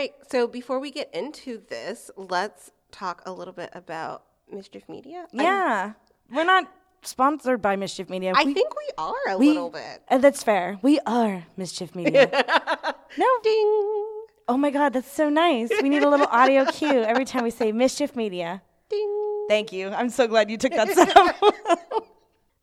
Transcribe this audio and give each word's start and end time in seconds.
right. 0.00 0.12
So 0.30 0.46
before 0.46 0.78
we 0.80 0.90
get 0.90 1.12
into 1.14 1.62
this, 1.68 2.10
let's 2.16 2.70
talk 2.90 3.22
a 3.26 3.32
little 3.32 3.52
bit 3.54 3.70
about 3.72 4.22
Mischief 4.52 4.88
Media. 4.88 5.26
Yeah. 5.32 5.92
We're 6.32 6.44
not 6.44 6.64
sponsored 7.02 7.60
by 7.62 7.76
Mischief 7.76 8.08
Media. 8.10 8.32
I, 8.34 8.44
We- 8.44 8.54
think 8.54 8.70
we 8.76 8.88
are 8.98 9.24
a 9.28 9.38
we- 9.38 9.48
little 9.48 9.70
bit. 9.70 10.02
uh, 10.08 10.18
that's 10.18 10.42
fair. 10.42 10.78
We 10.82 10.98
are 11.06 11.44
Mischief 11.56 11.94
Media. 11.94 12.28
no. 13.18 13.26
Ding, 13.42 14.06
Oh 14.52 14.56
my 14.56 14.70
God, 14.70 14.92
that's 14.94 15.12
so 15.12 15.28
nice. 15.28 15.70
We 15.80 15.88
need 15.88 16.02
a 16.02 16.10
little 16.10 16.26
audio 16.26 16.64
cue 16.64 17.02
every 17.12 17.24
time 17.24 17.44
we 17.44 17.50
say 17.50 17.70
Mischief 17.70 18.16
Media. 18.16 18.62
ding. 18.88 19.46
Thank 19.48 19.72
you. 19.72 19.90
I'm 19.90 20.10
so 20.10 20.26
glad 20.26 20.50
you 20.50 20.56
took 20.56 20.72
that 20.72 20.88
sound. 20.98 21.78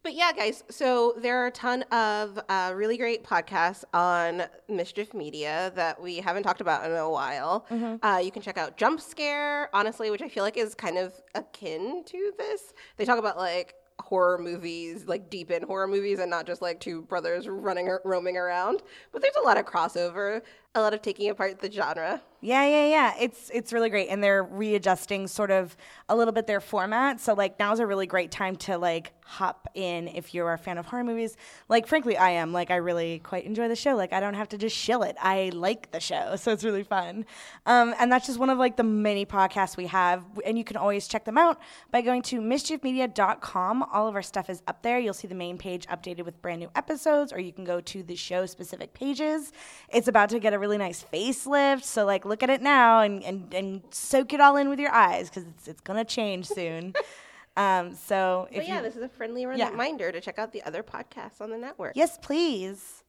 But 0.08 0.16
yeah, 0.16 0.32
guys, 0.32 0.64
so 0.70 1.16
there 1.18 1.44
are 1.44 1.48
a 1.48 1.52
ton 1.52 1.82
of 1.92 2.40
uh, 2.48 2.72
really 2.74 2.96
great 2.96 3.26
podcasts 3.26 3.84
on 3.94 4.44
Mischief 4.70 5.14
Media 5.14 5.74
that 5.76 6.02
we 6.02 6.20
haven't 6.20 6.44
talked 6.44 6.62
about 6.62 6.90
in 6.90 6.96
a 6.96 7.10
while. 7.10 7.66
Uh, 8.02 8.22
you 8.24 8.32
can 8.32 8.42
check 8.42 8.58
out 8.58 8.78
Jump 8.78 9.02
Scare, 9.02 9.70
honestly, 9.76 10.10
which 10.10 10.22
I 10.22 10.30
feel 10.30 10.46
like 10.46 10.56
is 10.56 10.76
kind 10.76 10.98
of 10.98 11.14
akin 11.36 12.06
to 12.06 12.32
this. 12.38 12.74
They 12.96 13.04
talk 13.04 13.20
about 13.20 13.36
like 13.36 13.76
horror 14.00 14.38
movies, 14.38 15.08
like 15.08 15.30
deep 15.30 15.52
in 15.52 15.64
horror 15.64 15.88
movies, 15.88 16.20
and 16.20 16.30
not 16.30 16.48
just 16.48 16.62
like 16.62 16.80
two 16.80 17.02
brothers 17.02 17.50
running 17.50 17.90
or 17.90 18.02
roaming 18.06 18.38
around. 18.38 18.84
But 19.12 19.22
there's 19.22 19.36
a 19.36 19.46
lot 19.46 19.58
of 19.58 19.66
crossover, 19.66 20.42
a 20.76 20.82
lot 20.82 20.94
of 20.94 21.02
taking 21.02 21.30
apart 21.30 21.60
the 21.60 21.72
genre. 21.72 22.22
Yeah, 22.40 22.68
yeah, 22.68 22.88
yeah. 22.88 23.14
It's 23.20 23.50
it's 23.52 23.74
really 23.74 23.90
great, 23.90 24.10
and 24.10 24.24
they're 24.24 24.44
readjusting 24.44 25.26
sort 25.28 25.50
of 25.50 25.76
a 26.08 26.16
little 26.16 26.32
bit 26.32 26.46
their 26.46 26.62
format. 26.62 27.20
So 27.20 27.34
like 27.34 27.58
now's 27.58 27.80
a 27.80 27.88
really 27.88 28.06
great 28.06 28.30
time 28.30 28.56
to 28.58 28.78
like 28.78 29.14
hop 29.26 29.68
in 29.74 30.08
if 30.08 30.34
you're 30.34 30.54
a 30.54 30.58
fan 30.58 30.78
of 30.78 30.86
horror 30.86 31.04
movies. 31.04 31.36
Like 31.68 31.88
frankly, 31.88 32.16
I 32.16 32.30
am. 32.30 32.54
Like 32.54 32.70
I 32.70 32.76
really 32.76 33.20
quite 33.20 33.46
enjoy 33.46 33.68
the 33.70 33.76
show. 33.76 33.96
Like 33.96 34.14
I 34.14 34.20
don't 34.20 34.36
have 34.36 34.50
to 34.50 34.58
just 34.60 34.76
shill 34.76 35.02
it. 35.02 35.16
I 35.20 35.50
like 35.52 35.92
the 35.92 36.00
show, 36.00 36.36
so 36.38 36.52
it's 36.52 36.64
really 36.64 36.84
fun. 36.84 37.26
Um, 37.66 37.96
and 38.00 38.12
that's 38.12 38.28
just 38.28 38.38
one 38.38 38.52
of 38.52 38.60
like 38.60 38.78
the 38.78 38.84
many 38.84 39.26
podcasts 39.26 39.76
we 39.76 39.88
have, 39.88 40.24
and 40.46 40.60
you 40.60 40.64
can 40.64 40.78
always 40.78 41.08
check 41.08 41.26
them 41.26 41.40
out 41.40 41.60
by 41.90 42.02
going 42.02 42.22
to 42.24 42.40
mischiefmedia.com. 42.40 43.82
All 43.92 44.08
of 44.08 44.14
our 44.14 44.22
stuff 44.22 44.48
is 44.52 44.62
up 44.68 44.84
there. 44.84 45.00
You'll 45.00 45.16
see 45.16 45.28
the 45.28 45.34
main 45.34 45.58
page 45.58 45.88
updated 45.88 46.24
with 46.24 46.40
brand 46.44 46.60
new 46.60 46.70
episodes, 46.76 47.34
or 47.34 47.40
you 47.40 47.52
can 47.52 47.64
go 47.64 47.82
to 47.82 48.04
the 48.04 48.16
show 48.16 48.46
specific 48.46 48.94
pages. 48.94 49.52
It's 49.90 50.08
about 50.08 50.30
to 50.30 50.40
get 50.40 50.54
a 50.54 50.57
really 50.60 50.78
nice 50.78 51.04
facelift, 51.14 51.84
so 51.84 52.06
like 52.06 52.26
look 52.26 52.44
at 52.44 52.50
it 52.50 52.62
now 52.62 53.02
and 53.02 53.24
and, 53.24 53.54
and 53.54 53.82
soak 53.92 54.34
it 54.34 54.40
all 54.42 54.58
in 54.58 54.70
with 54.70 54.80
your 54.80 54.92
eyes 54.92 55.30
because 55.30 55.44
it's 55.48 55.68
it's 55.68 55.82
gonna 55.82 56.06
change 56.06 56.48
soon. 56.48 56.94
um, 57.58 57.94
so 57.96 58.48
yeah, 58.52 58.78
you, 58.78 58.82
this 58.84 58.96
is 58.96 59.04
a 59.04 59.10
friendly 59.10 59.42
Yeah. 59.44 59.70
reminder 59.70 60.12
to 60.12 60.22
check 60.22 60.38
out 60.40 60.52
the 60.52 60.64
other 60.64 60.84
podcasts 60.84 61.42
on 61.42 61.50
the 61.50 61.58
network. 61.58 61.94
yes, 61.96 62.18
please. 62.22 63.04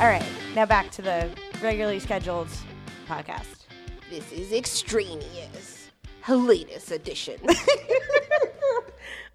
All 0.00 0.08
right, 0.10 0.24
now 0.54 0.66
back 0.66 0.90
to 0.92 1.02
the 1.02 1.30
regularly 1.62 2.00
scheduled 2.00 2.48
podcast. 3.08 3.63
This 4.14 4.30
is 4.30 4.52
extraneous. 4.52 5.90
Latest 6.28 6.92
edition. 6.92 7.40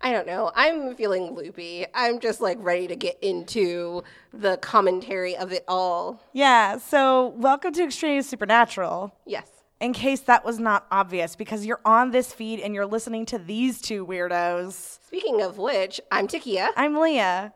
I 0.01 0.13
don't 0.13 0.25
know. 0.25 0.53
I'm 0.55 0.95
feeling 0.95 1.35
loopy. 1.35 1.85
I'm 1.93 2.21
just 2.21 2.39
like 2.39 2.57
ready 2.61 2.87
to 2.87 2.95
get 2.95 3.19
into 3.21 4.03
the 4.33 4.55
commentary 4.55 5.35
of 5.35 5.51
it 5.51 5.65
all. 5.67 6.23
Yeah, 6.31 6.77
so 6.77 7.33
welcome 7.35 7.73
to 7.73 7.83
Extraneous 7.83 8.29
Supernatural. 8.29 9.13
Yes. 9.25 9.49
In 9.81 9.91
case 9.91 10.21
that 10.21 10.45
was 10.45 10.59
not 10.59 10.87
obvious, 10.91 11.35
because 11.35 11.65
you're 11.65 11.81
on 11.83 12.11
this 12.11 12.31
feed 12.31 12.61
and 12.61 12.73
you're 12.73 12.87
listening 12.87 13.25
to 13.25 13.37
these 13.37 13.81
two 13.81 14.07
weirdos. 14.07 14.99
Speaking 15.05 15.41
of 15.41 15.57
which, 15.57 15.99
I'm 16.09 16.25
Taekia. 16.25 16.69
I'm 16.77 16.95
Leah, 16.97 17.51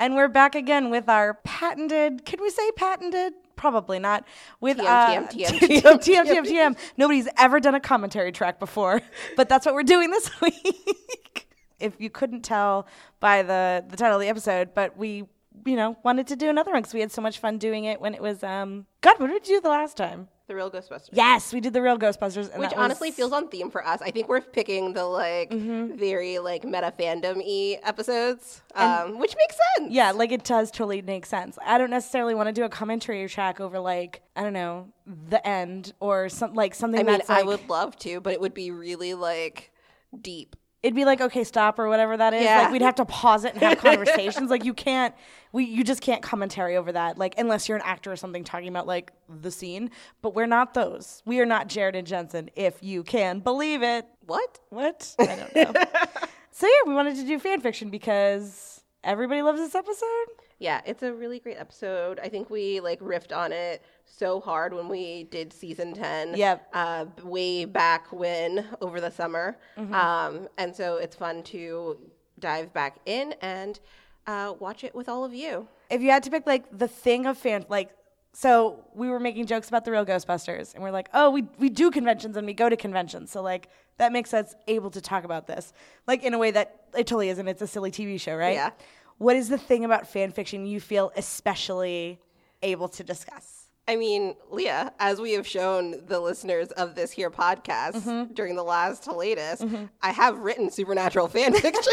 and 0.00 0.16
we're 0.16 0.26
back 0.26 0.56
again 0.56 0.90
with 0.90 1.08
our 1.08 1.34
patented. 1.44 2.24
Can 2.24 2.42
we 2.42 2.50
say 2.50 2.68
patented? 2.72 3.34
Probably 3.64 3.98
not. 3.98 4.26
With 4.60 4.76
TM, 4.76 4.84
uh, 4.84 5.26
TM, 5.28 5.48
TM, 5.48 5.58
TM, 5.80 5.98
TM, 6.04 6.24
TM, 6.26 6.46
TM. 6.46 6.78
Nobody's 6.98 7.28
ever 7.38 7.60
done 7.60 7.74
a 7.74 7.80
commentary 7.80 8.30
track 8.30 8.58
before, 8.58 9.00
but 9.38 9.48
that's 9.48 9.64
what 9.64 9.74
we're 9.74 9.84
doing 9.84 10.10
this 10.10 10.30
week. 10.42 11.48
if 11.80 11.94
you 11.98 12.10
couldn't 12.10 12.42
tell 12.42 12.86
by 13.20 13.42
the 13.42 13.82
the 13.88 13.96
title 13.96 14.16
of 14.16 14.20
the 14.20 14.28
episode, 14.28 14.74
but 14.74 14.98
we, 14.98 15.24
you 15.64 15.76
know, 15.76 15.96
wanted 16.04 16.26
to 16.26 16.36
do 16.36 16.50
another 16.50 16.72
one 16.72 16.82
because 16.82 16.92
we 16.92 17.00
had 17.00 17.10
so 17.10 17.22
much 17.22 17.38
fun 17.38 17.56
doing 17.56 17.84
it 17.84 18.02
when 18.02 18.12
it 18.14 18.20
was. 18.20 18.44
um 18.44 18.84
God, 19.00 19.18
what 19.18 19.28
did 19.28 19.32
we 19.32 19.40
do 19.40 19.62
the 19.62 19.70
last 19.70 19.96
time? 19.96 20.28
The 20.46 20.54
real 20.54 20.70
Ghostbusters. 20.70 21.08
Yes, 21.12 21.54
we 21.54 21.60
did 21.60 21.72
the 21.72 21.80
real 21.80 21.96
Ghostbusters, 21.98 22.50
and 22.50 22.60
Which 22.60 22.70
that 22.70 22.78
honestly 22.78 23.10
feels 23.10 23.32
on 23.32 23.48
theme 23.48 23.70
for 23.70 23.86
us. 23.86 24.02
I 24.02 24.10
think 24.10 24.28
we're 24.28 24.42
picking 24.42 24.92
the 24.92 25.04
like 25.04 25.50
Mm-hmm. 25.50 25.96
very 25.96 26.38
like 26.38 26.64
meta 26.64 26.92
fandom 26.98 27.36
y 27.36 27.78
episodes, 27.82 28.60
um, 28.74 29.18
which 29.18 29.34
makes 29.38 29.56
sense. 29.78 29.90
Yeah, 29.90 30.10
like 30.12 30.32
it 30.32 30.44
does 30.44 30.70
totally 30.70 31.00
make 31.00 31.24
sense. 31.24 31.58
I 31.64 31.78
don't 31.78 31.88
necessarily 31.90 32.34
want 32.34 32.48
to 32.48 32.52
do 32.52 32.64
a 32.64 32.68
commentary 32.68 33.26
track 33.28 33.58
over 33.58 33.78
like 33.80 34.20
I 34.36 34.42
don't 34.42 34.52
know 34.52 34.88
the 35.30 35.46
end 35.46 35.94
or 36.00 36.28
some 36.28 36.52
like 36.52 36.74
something 36.74 37.00
I 37.00 37.04
mean, 37.04 37.18
that's 37.18 37.30
I 37.30 37.38
like 37.38 37.46
would 37.46 37.68
love 37.70 37.96
to, 38.00 38.20
but 38.20 38.34
it 38.34 38.40
would 38.42 38.54
be 38.54 38.70
really 38.70 39.14
like 39.14 39.72
deep. 40.20 40.56
It'd 40.84 40.94
be 40.94 41.06
like 41.06 41.20
okay 41.22 41.42
stop 41.44 41.78
or 41.78 41.88
whatever 41.88 42.16
that 42.16 42.34
is. 42.34 42.44
Yeah. 42.44 42.62
Like 42.62 42.72
we'd 42.72 42.82
have 42.82 42.96
to 42.96 43.06
pause 43.06 43.44
it 43.44 43.54
and 43.54 43.62
have 43.62 43.78
conversations. 43.82 44.50
like 44.50 44.64
you 44.64 44.74
can't 44.74 45.14
we 45.50 45.64
you 45.64 45.82
just 45.82 46.02
can't 46.02 46.22
commentary 46.22 46.76
over 46.76 46.92
that 46.92 47.16
like 47.16 47.34
unless 47.38 47.68
you're 47.68 47.78
an 47.78 47.82
actor 47.86 48.12
or 48.12 48.16
something 48.16 48.44
talking 48.44 48.68
about 48.68 48.86
like 48.86 49.10
the 49.28 49.50
scene. 49.50 49.90
But 50.20 50.34
we're 50.34 50.46
not 50.46 50.74
those. 50.74 51.22
We 51.24 51.40
are 51.40 51.46
not 51.46 51.68
Jared 51.68 51.96
and 51.96 52.06
Jensen. 52.06 52.50
If 52.54 52.82
you 52.82 53.02
can 53.02 53.40
believe 53.40 53.82
it. 53.82 54.06
What? 54.26 54.60
What? 54.68 55.14
I 55.18 55.26
don't 55.26 55.56
know. 55.56 55.72
so 56.50 56.66
yeah, 56.66 56.88
we 56.88 56.94
wanted 56.94 57.16
to 57.16 57.26
do 57.26 57.38
fan 57.38 57.60
fiction 57.62 57.88
because 57.88 58.82
everybody 59.02 59.40
loves 59.40 59.60
this 59.60 59.74
episode. 59.74 60.26
Yeah, 60.64 60.80
it's 60.86 61.02
a 61.02 61.12
really 61.12 61.40
great 61.40 61.58
episode. 61.58 62.18
I 62.22 62.28
think 62.30 62.48
we 62.48 62.80
like 62.80 63.00
riffed 63.00 63.36
on 63.36 63.52
it 63.52 63.82
so 64.06 64.40
hard 64.40 64.72
when 64.72 64.88
we 64.88 65.24
did 65.24 65.52
season 65.52 65.92
10. 65.92 66.36
Yep. 66.36 66.68
Uh, 66.72 67.04
way 67.22 67.66
back 67.66 68.10
when 68.12 68.64
over 68.80 68.98
the 69.00 69.10
summer. 69.10 69.58
Mm-hmm. 69.76 69.92
Um, 69.94 70.48
and 70.56 70.74
so 70.74 70.96
it's 70.96 71.16
fun 71.16 71.42
to 71.54 71.98
dive 72.38 72.72
back 72.72 72.96
in 73.04 73.34
and 73.42 73.78
uh, 74.26 74.54
watch 74.58 74.84
it 74.84 74.94
with 74.94 75.06
all 75.08 75.22
of 75.24 75.34
you. 75.34 75.68
if 75.90 76.00
you 76.00 76.10
had 76.10 76.22
to 76.22 76.30
pick 76.30 76.46
like 76.46 76.64
the 76.78 76.88
thing 76.88 77.26
of 77.26 77.36
fan 77.36 77.66
like 77.68 77.90
so 78.32 78.84
we 78.94 79.08
were 79.10 79.20
making 79.20 79.44
jokes 79.46 79.68
about 79.68 79.84
the 79.84 79.92
real 79.92 80.04
ghostbusters 80.06 80.72
and 80.74 80.82
we're 80.82 80.90
like 80.90 81.08
oh 81.14 81.28
we, 81.30 81.42
we 81.58 81.68
do 81.68 81.90
conventions 81.90 82.34
and 82.38 82.46
we 82.46 82.54
go 82.54 82.68
to 82.70 82.76
conventions 82.76 83.30
so 83.30 83.42
like 83.42 83.68
that 83.98 84.10
makes 84.12 84.32
us 84.34 84.54
able 84.66 84.90
to 84.90 85.00
talk 85.00 85.24
about 85.24 85.46
this 85.46 85.72
like 86.06 86.22
in 86.24 86.32
a 86.34 86.38
way 86.38 86.50
that 86.50 86.68
it 86.96 87.06
totally 87.06 87.28
isn't 87.28 87.46
it's 87.48 87.62
a 87.62 87.66
silly 87.66 87.90
tv 87.90 88.18
show 88.18 88.34
right 88.34 88.54
Yeah. 88.54 88.70
What 89.18 89.36
is 89.36 89.48
the 89.48 89.58
thing 89.58 89.84
about 89.84 90.06
fan 90.06 90.30
fiction 90.32 90.66
you 90.66 90.80
feel 90.80 91.12
especially 91.16 92.18
able 92.62 92.88
to 92.88 93.02
discuss 93.04 93.60
I 93.86 93.96
mean, 93.96 94.34
Leah, 94.50 94.94
as 94.98 95.20
we 95.20 95.32
have 95.32 95.46
shown 95.46 96.06
the 96.06 96.18
listeners 96.18 96.68
of 96.68 96.94
this 96.94 97.10
here 97.10 97.30
podcast 97.30 97.96
Mm-hmm. 97.96 98.32
during 98.32 98.56
the 98.56 98.62
last 98.62 99.06
latest, 99.06 99.62
I 100.00 100.10
have 100.10 100.38
written 100.38 100.70
supernatural 100.70 101.28
fan 101.28 101.52
fiction. 101.60 101.92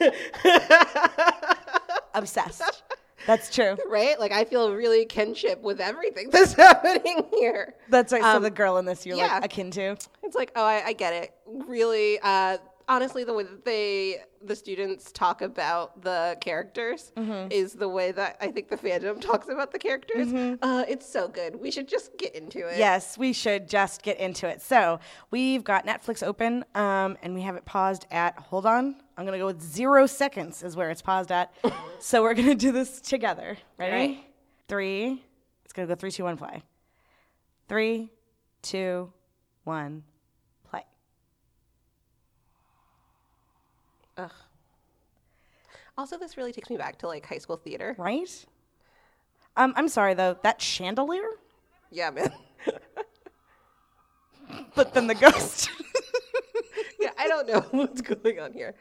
obsessed 2.14 2.82
that's 3.26 3.52
true 3.52 3.76
right? 3.88 4.18
Like 4.20 4.30
I 4.32 4.44
feel 4.44 4.72
really 4.72 5.04
kinship 5.04 5.60
with 5.62 5.80
everything 5.80 6.30
that's 6.32 6.52
happening 6.52 7.24
here. 7.36 7.74
that's 7.88 8.12
right 8.12 8.22
so 8.22 8.38
the 8.38 8.50
girl 8.50 8.76
in 8.76 8.84
this 8.84 9.04
you're 9.04 9.16
Um, 9.16 9.20
yeah. 9.20 9.34
like 9.34 9.46
akin 9.46 9.70
to 9.72 9.96
It's 10.22 10.36
like, 10.36 10.52
oh, 10.54 10.64
I, 10.64 10.84
I 10.86 10.92
get 10.92 11.12
it. 11.12 11.34
Really, 11.46 12.18
uh, 12.22 12.58
honestly, 12.88 13.24
the 13.24 13.32
way 13.34 13.42
that 13.42 13.64
they, 13.64 14.18
the 14.42 14.54
students 14.54 15.10
talk 15.12 15.42
about 15.42 16.02
the 16.02 16.36
characters 16.40 17.12
Mm-hmm. 17.16 17.50
is 17.50 17.72
the 17.74 17.88
way 17.88 18.12
that 18.12 18.36
I 18.40 18.48
think 18.52 18.68
the 18.68 18.76
fandom 18.76 19.20
talks 19.30 19.48
about 19.48 19.72
the 19.72 19.78
characters. 19.78 20.32
Uh, 20.62 20.84
it's 20.88 21.06
so 21.10 21.28
good. 21.28 21.56
We 21.60 21.70
should 21.70 21.88
just 21.88 22.16
get 22.18 22.34
into 22.34 22.66
it. 22.68 22.78
Yes, 22.78 23.18
we 23.18 23.32
should 23.32 23.68
just 23.68 24.02
get 24.02 24.18
into 24.20 24.46
it. 24.48 24.62
So 24.62 25.00
we've 25.30 25.64
got 25.64 25.86
Netflix 25.86 26.22
open, 26.26 26.64
um, 26.74 27.16
and 27.22 27.34
we 27.34 27.42
have 27.42 27.56
it 27.56 27.64
paused 27.64 28.06
at. 28.10 28.38
Hold 28.38 28.66
on, 28.66 28.96
I'm 29.16 29.24
gonna 29.24 29.38
go 29.38 29.46
with 29.46 29.60
zero 29.62 30.06
seconds 30.06 30.62
is 30.62 30.76
where 30.76 30.90
it's 30.90 31.02
paused 31.02 31.32
at. 31.32 31.52
so 32.00 32.22
we're 32.22 32.34
gonna 32.34 32.54
do 32.54 32.70
this 32.72 33.00
together. 33.00 33.56
Ready? 33.78 33.92
right. 33.92 34.24
Three. 34.68 35.24
It's 35.64 35.72
gonna 35.72 35.88
go 35.88 35.94
three, 35.94 36.10
two, 36.10 36.24
one, 36.24 36.36
play. 36.36 36.62
Three, 37.68 38.10
two, 38.62 39.12
one, 39.64 40.04
play. 40.70 40.84
Ugh. 44.16 44.30
Also, 45.98 46.18
this 46.18 46.36
really 46.36 46.52
takes 46.52 46.68
me 46.68 46.76
back 46.76 46.98
to 46.98 47.06
like 47.06 47.26
high 47.26 47.38
school 47.38 47.56
theater. 47.56 47.94
Right? 47.98 48.44
Um, 49.56 49.72
I'm 49.76 49.88
sorry 49.88 50.14
though. 50.14 50.36
That 50.42 50.60
chandelier, 50.60 51.28
Yeah, 51.90 52.10
man. 52.10 52.32
but 54.74 54.92
then 54.92 55.06
the 55.06 55.14
ghost. 55.14 55.70
yeah, 57.00 57.10
I 57.18 57.28
don't 57.28 57.48
know 57.48 57.60
what's 57.70 58.02
going 58.02 58.40
on 58.40 58.52
here. 58.52 58.74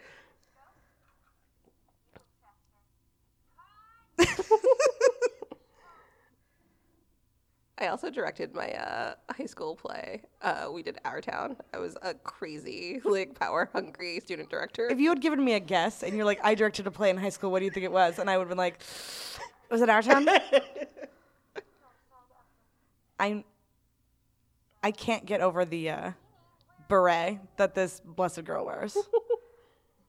I 7.85 7.89
also 7.89 8.09
directed 8.09 8.55
my 8.55 8.71
uh, 8.71 9.13
high 9.29 9.45
school 9.45 9.75
play. 9.75 10.23
Uh, 10.41 10.69
we 10.73 10.81
did 10.81 10.97
Our 11.05 11.21
Town. 11.21 11.55
I 11.71 11.77
was 11.77 11.95
a 12.01 12.15
crazy, 12.15 12.99
like, 13.05 13.39
power 13.39 13.69
hungry 13.73 14.19
student 14.21 14.49
director. 14.49 14.87
If 14.87 14.99
you 14.99 15.09
had 15.09 15.21
given 15.21 15.43
me 15.43 15.53
a 15.53 15.59
guess 15.59 16.01
and 16.01 16.15
you're 16.15 16.25
like, 16.25 16.39
I 16.43 16.55
directed 16.55 16.87
a 16.87 16.91
play 16.91 17.11
in 17.11 17.17
high 17.17 17.29
school, 17.29 17.51
what 17.51 17.59
do 17.59 17.65
you 17.65 17.71
think 17.71 17.83
it 17.83 17.91
was? 17.91 18.17
And 18.17 18.27
I 18.27 18.37
would 18.37 18.45
have 18.45 18.49
been 18.49 18.57
like, 18.57 18.79
was 19.69 19.81
it 19.81 19.89
our 19.89 20.01
town? 20.01 20.27
I 23.19 23.43
I 24.83 24.91
can't 24.91 25.25
get 25.25 25.41
over 25.41 25.63
the 25.63 25.89
uh, 25.91 26.11
beret 26.89 27.39
that 27.57 27.75
this 27.75 28.01
blessed 28.03 28.45
girl 28.45 28.65
wears. 28.65 28.97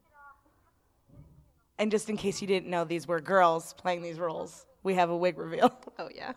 and 1.79 1.91
just 1.91 2.09
in 2.09 2.17
case 2.17 2.41
you 2.41 2.49
didn't 2.49 2.71
know, 2.71 2.85
these 2.85 3.07
were 3.07 3.21
girls 3.21 3.75
playing 3.75 4.03
these 4.03 4.19
roles. 4.19 4.65
We 4.83 4.95
have 4.95 5.11
a 5.11 5.17
wig 5.17 5.37
reveal. 5.39 5.79
oh 5.99 6.09
yeah. 6.15 6.33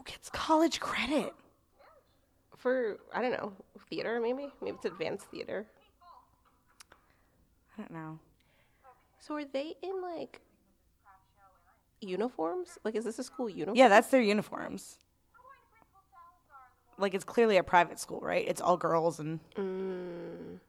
Who 0.00 0.04
gets 0.10 0.30
college 0.30 0.80
credit? 0.80 1.34
For 2.56 2.96
I 3.14 3.20
don't 3.20 3.32
know 3.32 3.52
theater 3.90 4.18
maybe 4.18 4.48
maybe 4.62 4.76
it's 4.76 4.86
advanced 4.86 5.26
theater. 5.26 5.66
I 7.76 7.82
don't 7.82 7.90
know. 7.90 8.18
So 9.18 9.34
are 9.34 9.44
they 9.44 9.74
in 9.82 10.00
like 10.00 10.40
uniforms? 12.00 12.78
Like, 12.82 12.94
is 12.94 13.04
this 13.04 13.18
a 13.18 13.24
school 13.24 13.50
uniform? 13.50 13.76
Yeah, 13.76 13.88
that's 13.88 14.08
their 14.08 14.22
uniforms. 14.22 14.96
Like 16.96 17.12
it's 17.12 17.24
clearly 17.24 17.58
a 17.58 17.62
private 17.62 18.00
school, 18.00 18.20
right? 18.20 18.46
It's 18.48 18.62
all 18.62 18.78
girls 18.78 19.20
and 19.20 19.40
Mm, 19.56 20.60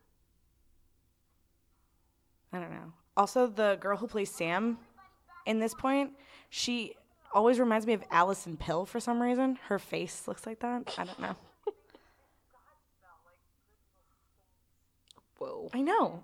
I 2.51 2.59
don't 2.59 2.71
know. 2.71 2.91
Also, 3.15 3.47
the 3.47 3.77
girl 3.79 3.95
who 3.95 4.07
plays 4.07 4.29
Sam 4.29 4.77
in 5.45 5.59
this 5.59 5.73
point, 5.73 6.11
she 6.49 6.95
always 7.33 7.59
reminds 7.59 7.85
me 7.85 7.93
of 7.93 8.03
Alison 8.11 8.57
Pill 8.57 8.85
for 8.85 8.99
some 8.99 9.21
reason. 9.21 9.57
Her 9.67 9.79
face 9.79 10.27
looks 10.27 10.45
like 10.45 10.59
that. 10.59 10.93
I 10.97 11.03
don't 11.05 11.19
know. 11.19 11.35
whoa. 15.37 15.69
I 15.73 15.81
know. 15.81 16.23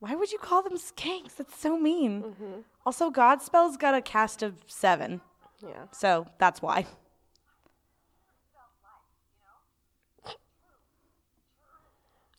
Why 0.00 0.14
would 0.14 0.32
you 0.32 0.38
call 0.38 0.62
them 0.62 0.78
skanks? 0.78 1.36
That's 1.36 1.58
so 1.58 1.76
mean. 1.78 2.22
Mm-hmm. 2.22 2.60
Also, 2.86 3.10
Godspell's 3.10 3.76
got 3.76 3.94
a 3.94 4.00
cast 4.00 4.42
of 4.42 4.54
seven, 4.66 5.20
Yeah. 5.62 5.84
so 5.92 6.26
that's 6.38 6.62
why. 6.62 6.86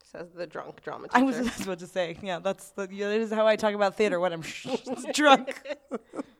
Says 0.03 0.27
the 0.36 0.45
drunk 0.45 0.81
drama 0.83 1.07
teacher. 1.07 1.18
I 1.19 1.21
was 1.21 1.38
just 1.38 1.62
about 1.63 1.80
to 1.80 1.88
say, 1.88 2.18
yeah, 2.21 2.39
that's 2.39 2.69
the, 2.71 2.88
yeah, 2.92 3.07
that 3.09 3.21
is 3.21 3.31
how 3.31 3.48
I 3.48 3.56
talk 3.56 3.74
about 3.74 3.95
theater 3.95 4.19
when 4.19 4.33
I'm 4.33 4.44
drunk. 5.13 5.62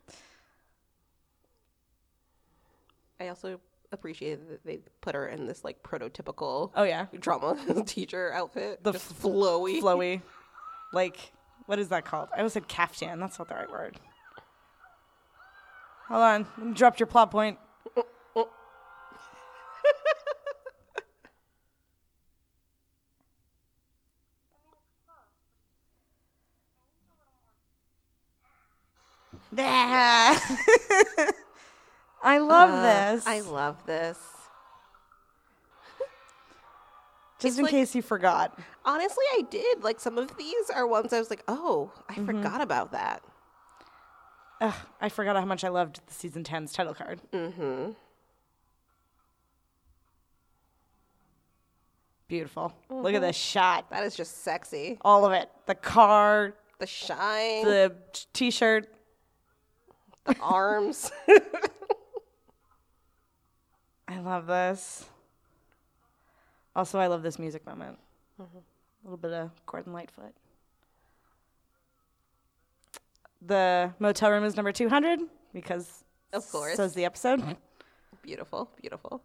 I 3.22 3.28
also 3.28 3.60
appreciated 3.92 4.50
that 4.50 4.66
they 4.66 4.80
put 5.02 5.14
her 5.14 5.28
in 5.28 5.46
this 5.46 5.64
like 5.64 5.84
prototypical 5.84 6.72
Oh 6.76 6.84
yeah, 6.84 7.06
drama 7.20 7.56
teacher 7.86 8.32
outfit. 8.34 8.84
The 8.84 8.94
f- 8.94 9.14
flowy. 9.22 9.80
flowy, 9.80 10.22
like 10.92 11.32
what 11.68 11.78
is 11.78 11.90
that 11.90 12.04
called? 12.04 12.30
I 12.34 12.38
almost 12.38 12.56
said 12.56 12.68
caftan. 12.68 13.20
That's 13.20 13.38
not 13.38 13.48
the 13.48 13.56
right 13.56 13.70
word. 13.70 14.00
Hold 16.08 16.22
on, 16.22 16.48
you 16.64 16.74
dropped 16.74 17.00
your 17.00 17.08
plot 17.08 17.30
point. 17.32 17.60
I 32.24 32.38
love 32.38 32.70
Uh, 32.70 32.82
this. 33.16 33.26
I 33.28 33.40
love 33.42 33.86
this. 33.86 34.18
Just 37.40 37.54
it's 37.54 37.58
in 37.58 37.64
like- 37.64 37.72
case 37.72 37.96
you 37.96 38.02
forgot. 38.02 38.58
Honestly, 38.86 39.24
I 39.34 39.42
did. 39.50 39.84
Like 39.84 40.00
some 40.00 40.18
of 40.18 40.36
these 40.38 40.70
are 40.74 40.86
ones 40.88 41.12
I 41.14 41.20
was 41.20 41.30
like, 41.30 41.44
oh, 41.48 41.92
I 42.10 42.14
Mm-hmm. 42.14 42.26
forgot 42.26 42.62
about 42.62 42.92
that. 42.92 43.24
Ugh, 44.62 44.74
I 45.00 45.10
forgot 45.10 45.36
how 45.36 45.46
much 45.46 45.64
I 45.64 45.70
loved 45.70 46.02
the 46.06 46.14
season 46.14 46.44
10's 46.44 46.72
title 46.74 46.94
card. 46.94 47.20
Mm-hmm. 47.34 47.92
Beautiful. 52.28 52.74
Look 52.90 53.14
at 53.14 53.22
this 53.22 53.36
shot. 53.36 53.90
That 53.90 54.04
is 54.06 54.16
just 54.16 54.44
sexy. 54.44 54.98
All 55.02 55.26
of 55.26 55.34
it. 55.34 55.50
The 55.66 55.76
car, 55.76 56.54
The 56.80 56.88
shine, 56.88 57.66
the 57.66 57.94
t 58.34 58.52
shirt. 58.52 58.88
the 60.26 60.38
arms. 60.40 61.12
I 64.12 64.20
love 64.20 64.48
this. 64.48 65.06
Also, 66.76 67.00
I 67.00 67.08
love 67.08 67.24
this 67.24 67.40
music 67.40 67.66
moment. 67.66 67.98
Mm-hmm. 68.42 68.58
A 68.58 69.04
little 69.06 69.18
bit 69.18 69.32
of 69.32 69.52
Gordon 69.66 69.94
Lightfoot. 69.94 70.34
The 73.42 73.92
motel 74.00 74.32
room 74.32 74.44
is 74.44 74.56
number 74.56 74.72
200 74.72 75.20
because 75.54 76.04
Of 76.34 76.50
course. 76.52 76.76
so's 76.76 76.94
the 76.94 77.06
episode. 77.06 77.58
beautiful, 78.22 78.70
beautiful. 78.80 79.22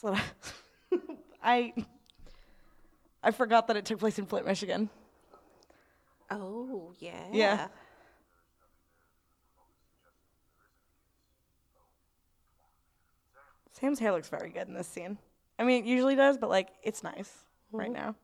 So 0.00 0.16
I 1.42 1.74
I 3.22 3.30
forgot 3.32 3.66
that 3.66 3.76
it 3.76 3.84
took 3.84 3.98
place 3.98 4.18
in 4.18 4.24
Flint, 4.24 4.46
Michigan. 4.46 4.88
Oh 6.30 6.92
yeah. 6.98 7.26
Yeah. 7.32 7.68
Sam's 13.72 13.98
hair 13.98 14.12
looks 14.12 14.28
very 14.28 14.50
good 14.50 14.68
in 14.68 14.74
this 14.74 14.88
scene. 14.88 15.18
I 15.58 15.64
mean, 15.64 15.84
it 15.84 15.88
usually 15.88 16.16
does, 16.16 16.38
but 16.38 16.48
like 16.48 16.68
it's 16.82 17.02
nice 17.02 17.30
right 17.70 17.92
now. 17.92 18.14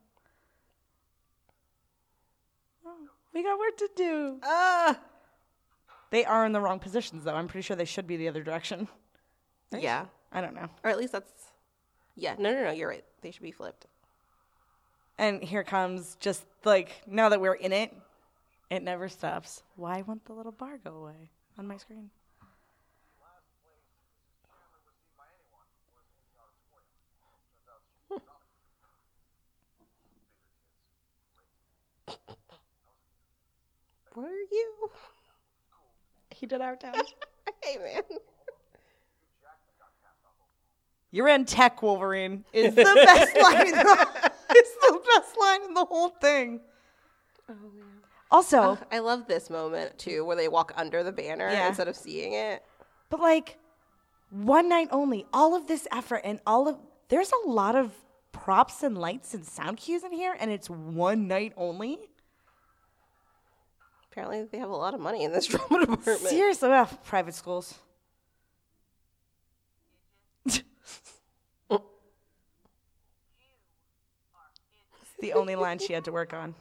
Oh, 2.85 3.07
we 3.33 3.43
got 3.43 3.59
work 3.59 3.77
to 3.77 3.89
do. 3.95 4.39
Ah. 4.43 4.99
They 6.09 6.25
are 6.25 6.45
in 6.45 6.53
the 6.53 6.61
wrong 6.61 6.79
positions, 6.79 7.25
though. 7.25 7.35
I'm 7.35 7.47
pretty 7.47 7.65
sure 7.65 7.75
they 7.75 7.85
should 7.85 8.07
be 8.07 8.17
the 8.17 8.29
other 8.29 8.41
direction. 8.41 8.87
Yeah. 9.71 10.05
I 10.31 10.41
don't 10.41 10.55
know. 10.55 10.69
Or 10.83 10.89
at 10.89 10.97
least 10.97 11.13
that's. 11.13 11.31
Yeah. 12.17 12.35
No, 12.39 12.51
no, 12.51 12.63
no. 12.63 12.71
You're 12.71 12.89
right. 12.89 13.05
They 13.21 13.31
should 13.31 13.43
be 13.43 13.51
flipped. 13.51 13.85
And 15.19 15.41
here 15.41 15.63
comes 15.63 16.17
just 16.19 16.43
like 16.65 17.01
now 17.07 17.29
that 17.29 17.39
we're 17.39 17.53
in 17.53 17.71
it, 17.71 17.95
it 18.69 18.83
never 18.83 19.07
stops. 19.07 19.63
Why 19.75 20.01
won't 20.01 20.25
the 20.25 20.33
little 20.33 20.51
bar 20.51 20.79
go 20.83 20.95
away 20.95 21.29
on 21.57 21.67
my 21.67 21.77
screen? 21.77 22.09
Where 34.13 34.25
are 34.25 34.47
you? 34.51 34.89
He 36.31 36.47
did 36.47 36.59
our 36.61 36.75
town. 36.83 36.95
hey 37.63 37.77
man. 37.77 38.01
You're 41.11 41.27
in 41.29 41.45
tech, 41.45 41.81
Wolverine. 41.81 42.43
Is 42.53 42.75
the 42.75 42.83
best 42.83 43.35
line. 43.41 43.67
In 43.67 43.73
the, 43.73 44.31
it's 44.49 44.73
the 44.87 44.99
best 45.15 45.37
line 45.39 45.63
in 45.63 45.73
the 45.73 45.85
whole 45.85 46.09
thing. 46.09 46.59
Oh 47.49 47.53
man. 47.53 47.83
Also, 48.29 48.77
I 48.91 48.99
love 48.99 49.25
this 49.27 49.49
moment 49.49 49.97
too, 49.97 50.25
where 50.25 50.35
they 50.35 50.47
walk 50.49 50.73
under 50.75 51.01
the 51.03 51.13
banner 51.13 51.49
Yeah. 51.49 51.67
instead 51.69 51.87
of 51.87 51.95
seeing 51.95 52.33
it. 52.33 52.61
but 53.09 53.21
like 53.21 53.57
one 54.29 54.67
night 54.67 54.89
only. 54.91 55.25
All 55.33 55.55
of 55.55 55.67
this 55.67 55.87
effort 55.93 56.21
and 56.25 56.41
all 56.45 56.67
of 56.67 56.77
there's 57.07 57.31
a 57.45 57.49
lot 57.49 57.75
of 57.75 57.93
props 58.33 58.83
and 58.83 58.97
lights 58.97 59.33
and 59.33 59.45
sound 59.45 59.77
cues 59.77 60.03
in 60.03 60.11
here, 60.11 60.35
and 60.37 60.51
it's 60.51 60.69
one 60.69 61.27
night 61.29 61.53
only. 61.55 61.97
Apparently, 64.11 64.43
they 64.51 64.57
have 64.57 64.69
a 64.69 64.75
lot 64.75 64.93
of 64.93 64.99
money 64.99 65.23
in 65.23 65.31
this 65.31 65.45
drama 65.47 65.79
department. 65.85 66.19
Seriously, 66.19 66.69
ugh, 66.71 66.89
private 67.05 67.33
schools. 67.35 67.75
The 75.19 75.33
only 75.33 75.55
line 75.55 75.79
she 75.79 75.93
had 75.93 76.05
to 76.05 76.11
work 76.11 76.33
on. 76.33 76.55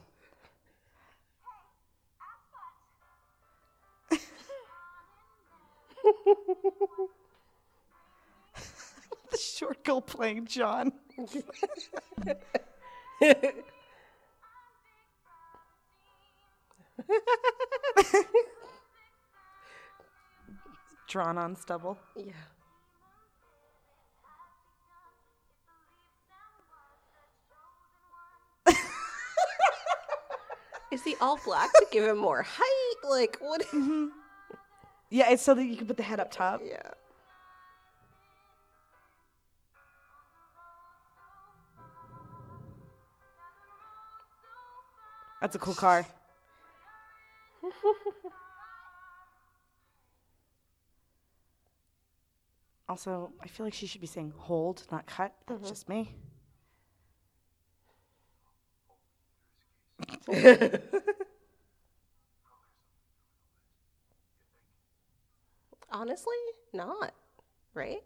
the 9.30 9.38
short 9.38 9.82
girl 9.84 10.00
playing 10.00 10.46
John. 10.46 10.92
Drawn 21.08 21.38
on 21.38 21.56
stubble. 21.56 21.98
Yeah. 22.16 22.32
Is 30.92 31.02
he 31.02 31.16
all 31.20 31.38
black 31.44 31.72
to 31.74 31.86
give 31.90 32.04
him 32.04 32.18
more 32.18 32.42
height? 32.42 33.08
Like 33.08 33.38
what? 33.40 33.62
Mm-hmm. 33.62 34.06
Yeah, 35.10 35.30
it's 35.30 35.42
so 35.42 35.54
that 35.54 35.64
you 35.64 35.76
can 35.76 35.86
put 35.86 35.96
the 35.96 36.02
head 36.02 36.20
up 36.20 36.30
top. 36.30 36.60
yeah. 36.64 36.90
That's 45.40 45.54
a 45.54 45.58
cool 45.58 45.74
car. 45.74 46.04
also, 52.88 53.30
I 53.40 53.48
feel 53.48 53.66
like 53.66 53.74
she 53.74 53.86
should 53.86 54.00
be 54.00 54.06
saying 54.06 54.32
hold, 54.36 54.84
not 54.90 55.06
cut. 55.06 55.34
That's 55.46 55.60
mm-hmm. 55.60 55.68
just 55.68 55.88
me. 55.88 56.16
Honestly, 65.90 66.34
not. 66.72 67.12
Right? 67.74 68.02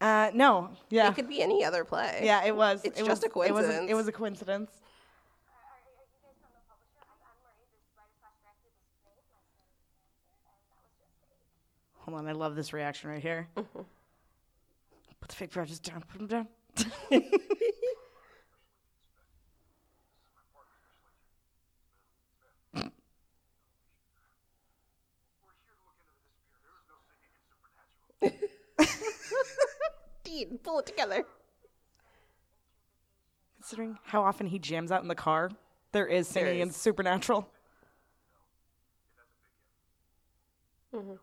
Uh, 0.00 0.30
no, 0.32 0.70
yeah, 0.90 1.08
It 1.08 1.14
could 1.16 1.28
be 1.28 1.42
any 1.42 1.64
other 1.64 1.84
play. 1.84 2.20
yeah, 2.22 2.44
it 2.44 2.54
was. 2.54 2.82
It's 2.84 3.00
it 3.00 3.04
just 3.04 3.24
was, 3.34 3.46
a 3.46 3.48
It 3.48 3.52
was 3.52 3.64
a, 3.64 3.68
coincidence. 3.68 3.90
it 3.90 3.94
was 3.94 4.06
a 4.08 4.12
coincidence. 4.12 4.70
Are, 4.70 5.58
are 5.58 5.80
you 5.82 5.90
guys 5.98 6.36
from 6.40 6.52
the 6.54 6.62
publisher? 6.70 7.02
I'm 7.02 7.18
Anne 7.26 7.34
Marie, 7.42 7.66
this 7.74 7.82
writer 7.98 8.14
slash 8.20 8.30
director 8.38 8.68
of 8.70 8.78
this 8.78 8.94
play. 9.02 9.10
My 9.18 9.42
son 9.42 9.58
is 9.74 9.82
Spencer, 10.38 10.70
and 10.70 10.78
that 10.78 10.86
was 10.86 10.94
just 11.02 11.18
a 11.18 12.06
Hold 12.06 12.14
on, 12.20 12.28
I 12.28 12.32
love 12.32 12.54
this 12.54 12.72
reaction 12.72 13.10
right 13.10 13.20
here. 13.20 13.48
Put 13.56 15.28
the 15.30 15.34
fake 15.34 15.50
brows 15.52 15.80
down. 15.80 16.04
Put 16.06 16.18
them 16.18 16.28
down. 16.30 16.46
Dean, 30.38 30.58
pull 30.62 30.78
it 30.78 30.86
together. 30.86 31.24
Considering 33.56 33.98
how 34.04 34.22
often 34.22 34.46
he 34.46 34.58
jams 34.58 34.92
out 34.92 35.02
in 35.02 35.08
the 35.08 35.14
car, 35.14 35.50
there 35.92 36.06
is 36.06 36.28
singing 36.28 36.60
in 36.60 36.68
is. 36.68 36.76
Supernatural. 36.76 37.48
Mm-hmm. 40.94 41.14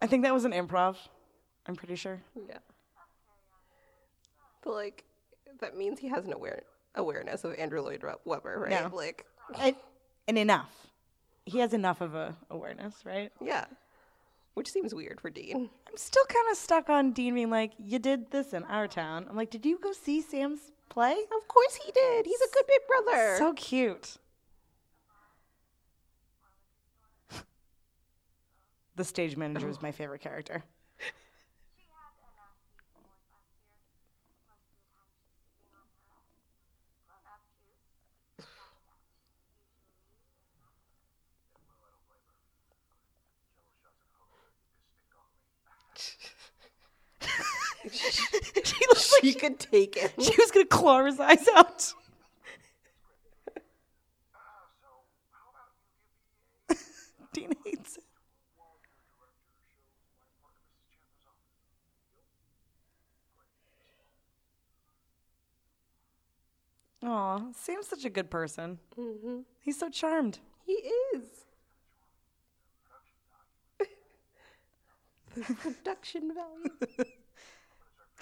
I 0.00 0.06
think 0.06 0.24
that 0.24 0.34
was 0.34 0.44
an 0.44 0.52
improv. 0.52 0.96
I'm 1.66 1.76
pretty 1.76 1.94
sure. 1.94 2.20
Yeah. 2.48 2.58
But 4.62 4.72
like, 4.72 5.04
that 5.60 5.76
means 5.76 6.00
he 6.00 6.08
has 6.08 6.24
an 6.26 6.32
aware 6.32 6.62
awareness 6.94 7.44
of 7.44 7.54
Andrew 7.54 7.80
Lloyd 7.80 8.02
Webber, 8.24 8.58
right? 8.58 8.70
Yeah. 8.70 8.88
Like, 8.92 9.26
And, 9.58 9.76
and 10.26 10.38
enough. 10.38 10.91
He 11.44 11.58
has 11.58 11.72
enough 11.72 12.00
of 12.00 12.14
a 12.14 12.36
awareness, 12.50 13.04
right? 13.04 13.32
yeah. 13.40 13.64
Which 14.54 14.70
seems 14.70 14.94
weird 14.94 15.18
for 15.20 15.30
Dean. 15.30 15.70
I'm 15.88 15.96
still 15.96 16.24
kind 16.26 16.46
of 16.50 16.58
stuck 16.58 16.90
on 16.90 17.12
Dean 17.12 17.34
being 17.34 17.48
like, 17.48 17.72
"You 17.78 17.98
did 17.98 18.30
this 18.30 18.52
in 18.52 18.64
our 18.64 18.86
town." 18.86 19.26
I'm 19.28 19.34
like, 19.36 19.50
"Did 19.50 19.64
you 19.64 19.78
go 19.78 19.92
see 19.92 20.20
Sam's 20.20 20.70
play?" 20.90 21.12
Of 21.14 21.48
course 21.48 21.76
he 21.76 21.90
did. 21.90 22.26
He's 22.26 22.40
a 22.40 22.48
good 22.52 22.66
big 22.66 22.80
brother. 22.86 23.36
So 23.38 23.54
cute. 23.54 24.18
the 28.96 29.04
stage 29.04 29.38
manager 29.38 29.70
is 29.70 29.80
my 29.80 29.90
favorite 29.90 30.20
character. 30.20 30.64
She 31.78 31.86
had 31.88 32.12
a 32.20 32.28
nasty 32.36 32.76
divorce 32.84 33.24
last 33.32 33.56
year. 33.64 33.72
Most 33.80 34.28
of 34.28 34.76
the 34.84 34.92
time 34.92 35.08
she's 35.22 35.32
sleeping 35.40 35.72
on 35.72 35.88
her 35.88 36.04
own 36.12 36.36
grown-up 37.08 37.40
juice. 45.96 46.28
she 48.64 48.86
looks 48.88 49.12
like 49.12 49.22
she 49.22 49.34
could 49.34 49.58
take 49.58 49.96
it. 49.96 50.12
she 50.20 50.34
was 50.38 50.50
gonna 50.50 50.64
claw 50.66 51.04
his 51.04 51.20
eyes 51.20 51.46
out. 51.54 51.92
Dean 57.32 57.52
hates 57.64 57.98
it. 57.98 58.04
Aw, 67.04 67.40
Sam's 67.52 67.88
such 67.88 68.04
a 68.04 68.10
good 68.10 68.30
person. 68.30 68.78
Mm-hmm. 68.98 69.40
He's 69.60 69.78
so 69.78 69.90
charmed. 69.90 70.38
He 70.64 70.72
is. 70.72 71.42
the 75.34 75.54
production 75.54 76.32
value. 76.34 77.10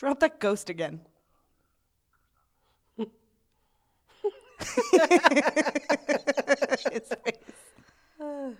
Drop 0.00 0.18
that 0.20 0.40
ghost 0.40 0.70
again. 0.70 1.02
His 2.96 3.06
face. 3.06 3.18
Some 8.16 8.56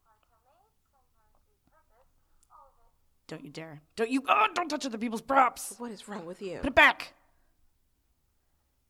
parts 0.00 0.30
are 0.32 0.40
made, 0.46 0.72
some 0.88 1.04
parts 1.18 1.36
repurposed. 1.52 2.48
All 2.50 2.68
of 2.68 2.72
it. 2.80 3.28
Don't 3.28 3.44
you 3.44 3.50
dare. 3.50 3.82
Don't 3.96 4.10
you. 4.10 4.22
Oh, 4.26 4.46
don't 4.54 4.70
touch 4.70 4.86
other 4.86 4.96
people's 4.96 5.20
props. 5.20 5.74
What 5.76 5.92
is 5.92 6.08
wrong 6.08 6.24
with 6.24 6.40
you? 6.40 6.56
Put 6.60 6.68
it 6.68 6.74
back. 6.74 7.12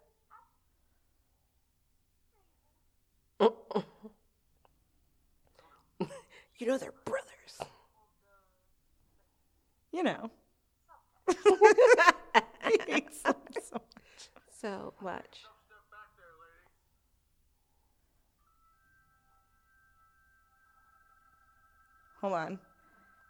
You 6.64 6.70
know 6.70 6.78
they're 6.78 6.94
brothers. 7.04 7.60
You 9.92 10.02
know. 10.02 10.32
he 11.28 12.80
hates 12.88 13.22
them 13.22 13.36
so 13.62 13.74
much. 13.74 14.30
So 14.62 14.94
much. 15.02 15.44
Hold 22.22 22.32
on. 22.32 22.60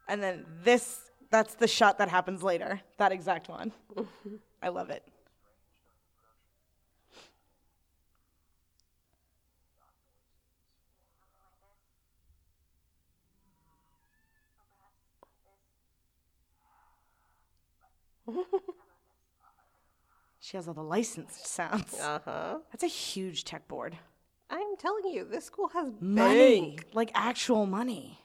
And 0.08 0.22
then 0.22 0.46
this, 0.64 1.00
that's 1.32 1.56
the 1.56 1.68
shot 1.68 1.98
that 1.98 2.10
happens 2.10 2.44
later. 2.44 2.80
That 3.00 3.12
exact 3.12 3.50
one. 3.50 3.72
I 4.62 4.70
love 4.70 4.92
it. 4.92 5.02
she 20.40 20.58
has 20.58 20.68
all 20.68 20.74
the 20.74 20.84
licensed 20.84 21.48
sounds. 21.48 22.00
Uh 22.00 22.20
huh. 22.24 22.58
That's 22.72 22.84
a 22.84 22.88
huge 22.88 23.44
tech 23.44 23.68
board. 23.68 23.98
I'm 24.50 24.76
telling 24.78 25.06
you, 25.08 25.26
this 25.26 25.46
school 25.46 25.70
has 25.70 25.92
money. 26.00 26.60
Bank. 26.60 26.86
Like 26.94 27.12
actual 27.14 27.66
money. 27.66 28.20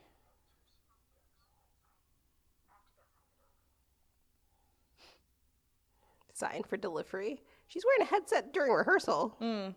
Designed 6.31 6.67
for 6.67 6.77
delivery. 6.77 7.43
She's 7.69 7.85
wearing 7.85 8.03
a 8.03 8.07
headset 8.07 8.53
during 8.53 8.73
rehearsal. 8.73 9.37
Mm. 9.41 9.75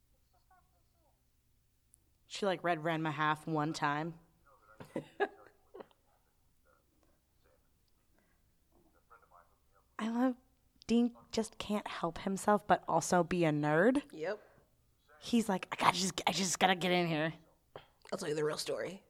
It's 0.09 0.33
just 0.33 0.50
our 0.50 0.65
few 0.74 0.89
scenes. 0.98 2.20
She 2.31 2.45
like 2.45 2.63
read 2.63 2.81
Ranma 2.81 3.11
half 3.11 3.45
one 3.45 3.73
time. 3.73 4.13
I 10.00 10.09
love 10.09 10.35
Dean 10.88 11.11
just 11.33 11.57
can't 11.57 11.85
help 11.85 12.19
himself 12.19 12.65
but 12.67 12.85
also 12.88 13.25
be 13.25 13.43
a 13.43 13.51
nerd. 13.51 14.01
Yep. 14.13 14.39
He's 15.19 15.50
like, 15.50 15.67
I 15.73 15.75
gotta 15.75 16.00
just 16.00 16.21
I 16.25 16.31
just 16.31 16.57
gotta 16.57 16.75
get 16.75 16.93
in 16.93 17.05
here. 17.05 17.33
I'll 18.13 18.17
tell 18.17 18.29
you 18.29 18.35
the 18.35 18.45
real 18.45 18.55
story. 18.55 19.01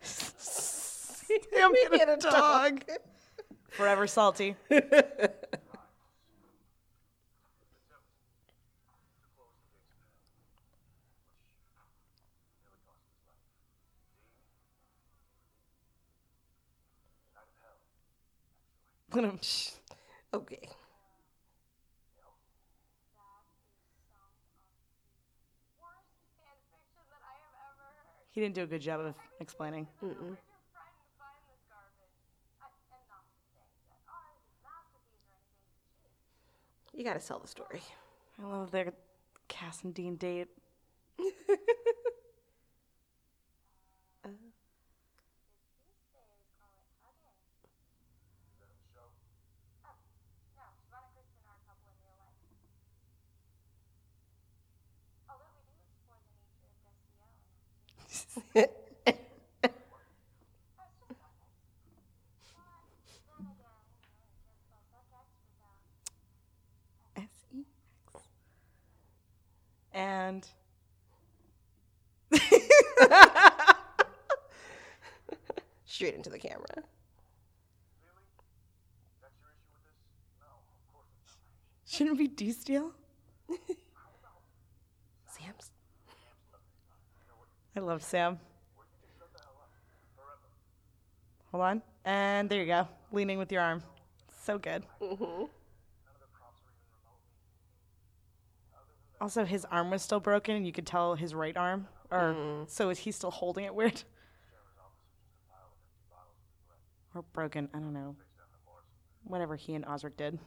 Sam 0.00 1.72
a 1.92 2.14
a 2.14 2.16
dog. 2.16 2.82
Forever 3.72 4.06
salty. 4.06 4.54
Look 19.14 19.24
at 19.24 19.30
him. 19.30 19.40
Okay. 20.32 20.58
Worst 25.76 26.08
fan 26.32 26.56
fiction 26.72 27.04
that 27.12 27.20
I 27.20 27.36
have 27.36 27.52
ever 27.60 27.92
heard. 27.92 28.24
He 28.32 28.40
didn't 28.40 28.54
do 28.54 28.62
a 28.62 28.66
good 28.66 28.80
job 28.80 29.00
of 29.00 29.14
explaining. 29.38 29.86
Where's 30.00 30.16
your 30.16 30.24
friend 30.72 30.96
to 30.96 31.04
find 31.12 31.36
this 31.44 31.60
garbage? 31.68 32.08
I, 32.64 32.72
and 32.88 33.04
not 33.12 33.28
to 33.28 33.36
say 33.52 33.68
that 33.92 34.00
ours 34.08 34.40
is 34.48 34.56
masterpiece 34.64 35.28
or 35.28 35.36
anything. 35.36 35.76
Jeez. 36.00 36.81
You 36.94 37.04
gotta 37.04 37.20
sell 37.20 37.38
the 37.38 37.48
story. 37.48 37.80
I 38.42 38.46
love 38.46 38.70
their 38.70 38.92
Cass 39.48 39.82
and 39.84 39.94
Dean 39.94 40.16
date. 40.16 40.48
These 41.18 41.32
days 46.12 46.44
call 46.58 46.68
it 46.78 46.86
hugging. 47.00 47.40
Oh, 49.82 49.96
no, 50.52 50.60
Siobhan 50.84 51.00
and 51.00 51.14
Kristen 51.14 51.40
are 51.48 51.56
a 51.56 51.64
couple 51.68 51.88
in 51.90 51.96
real 52.04 52.16
life. 52.18 52.36
Although 55.28 55.50
we 55.56 55.62
do 55.66 55.72
explore 55.80 56.20
the 56.22 56.28
nature 56.36 56.68
of 56.68 56.76
Destiel 56.84 57.08
in 57.08 57.16
that 57.18 57.32
scene. 57.42 57.64
Oh, 60.78 60.84
it's 60.86 61.02
just 61.02 61.18
nothing. 61.18 61.48
But 61.86 62.04
then 62.52 62.84
again, 62.84 63.08
you 63.48 63.56
know, 63.62 63.80
you 63.88 63.96
can't 64.04 64.28
spell 64.54 64.82
suck 64.92 65.06
X 65.12 65.40
without 65.46 65.80
S-E-X. 67.16 68.28
Straight 75.84 76.14
into 76.14 76.30
the 76.30 76.38
camera. 76.38 76.84
shouldn't 82.02 82.18
it 82.18 82.18
be 82.18 82.28
D 82.28 82.52
Steel? 82.52 82.90
Sam's. 85.26 85.70
I 87.76 87.80
love 87.80 88.02
Sam. 88.02 88.38
Hold 91.50 91.64
on. 91.64 91.82
And 92.04 92.48
there 92.48 92.60
you 92.60 92.66
go. 92.66 92.88
Leaning 93.12 93.38
with 93.38 93.52
your 93.52 93.60
arm. 93.60 93.82
So 94.42 94.58
good. 94.58 94.84
Mm-hmm. 95.00 95.44
Also, 99.22 99.44
his 99.44 99.64
arm 99.66 99.88
was 99.88 100.02
still 100.02 100.18
broken, 100.18 100.56
and 100.56 100.66
you 100.66 100.72
could 100.72 100.84
tell 100.84 101.14
his 101.14 101.32
right 101.32 101.56
arm. 101.56 101.86
Or 102.10 102.34
mm-hmm. 102.34 102.64
so 102.66 102.90
is 102.90 102.98
he 102.98 103.12
still 103.12 103.30
holding 103.30 103.64
it 103.64 103.72
weird? 103.72 104.02
Or 107.14 107.22
broken? 107.32 107.68
I 107.72 107.78
don't 107.78 107.92
know. 107.92 108.16
Whatever 109.22 109.54
he 109.54 109.76
and 109.76 109.84
Osric 109.84 110.16
did. 110.16 110.40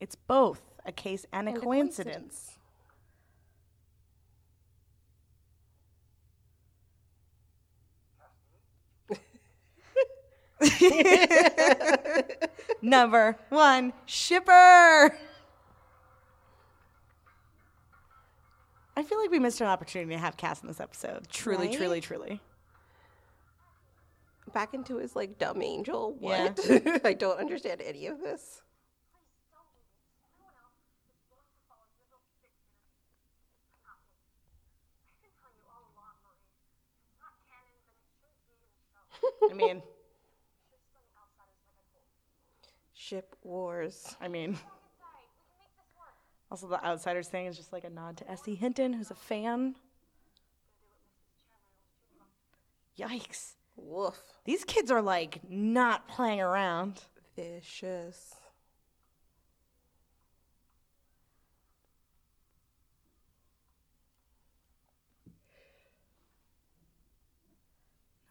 It's 0.00 0.16
both 0.16 0.62
a 0.84 0.90
case 0.90 1.26
and 1.32 1.46
a 1.46 1.52
And 1.52 1.58
a 1.58 1.60
coincidence. 1.60 2.57
Number 12.82 13.36
one, 13.48 13.92
shipper. 14.06 15.16
I 18.96 19.02
feel 19.04 19.20
like 19.20 19.30
we 19.30 19.38
missed 19.38 19.60
an 19.60 19.68
opportunity 19.68 20.12
to 20.14 20.18
have 20.18 20.36
Cass 20.36 20.60
in 20.62 20.66
this 20.68 20.80
episode. 20.80 21.28
Truly, 21.30 21.68
Right? 21.68 21.76
truly, 21.76 22.00
truly. 22.00 22.40
Back 24.52 24.74
into 24.74 24.96
his 24.96 25.14
like 25.14 25.38
dumb 25.38 25.62
angel. 25.62 26.16
Yeah. 26.20 26.48
What? 26.48 27.00
I 27.04 27.12
don't 27.12 27.38
understand 27.38 27.80
any 27.80 28.06
of 28.06 28.18
this. 28.18 28.62
Please 29.12 29.44
don't 29.52 29.68
do 29.70 29.78
this. 29.86 30.02
Everyone 30.24 30.56
else 30.58 30.74
is 30.82 30.90
willing 31.30 31.46
to 31.52 31.60
follow 31.68 31.84
your 31.94 32.08
little 32.10 32.24
dictator. 32.32 32.64
I'm 33.70 33.78
not 33.86 34.00
me. 34.02 34.18
I've 35.14 35.20
been 35.22 35.36
telling 35.38 35.58
you 35.60 35.68
all 35.68 35.84
along, 35.94 36.16
Marie. 36.24 36.48
It's 37.06 37.20
not 37.22 37.36
canon, 37.46 37.76
but 37.86 37.92
it 37.92 38.02
should 38.08 38.24
be 38.40 38.48
in 38.50 38.58
the 38.66 38.72
show. 38.88 39.52
I 39.52 39.54
mean, 39.54 39.78
ship 43.08 43.34
wars. 43.42 44.16
I 44.20 44.28
mean, 44.28 44.58
also 46.50 46.68
the 46.68 46.84
Outsiders 46.84 47.28
thing 47.28 47.46
is 47.46 47.56
just 47.56 47.72
like 47.72 47.84
a 47.84 47.90
nod 47.90 48.18
to 48.18 48.30
S.E. 48.30 48.54
Hinton, 48.54 48.92
who's 48.92 49.10
a 49.10 49.14
fan. 49.14 49.76
Yikes. 52.98 53.52
Woof. 53.76 54.20
These 54.44 54.64
kids 54.64 54.90
are 54.90 55.00
like 55.00 55.40
not 55.48 56.06
playing 56.08 56.40
around. 56.40 57.00
Vicious. 57.36 58.34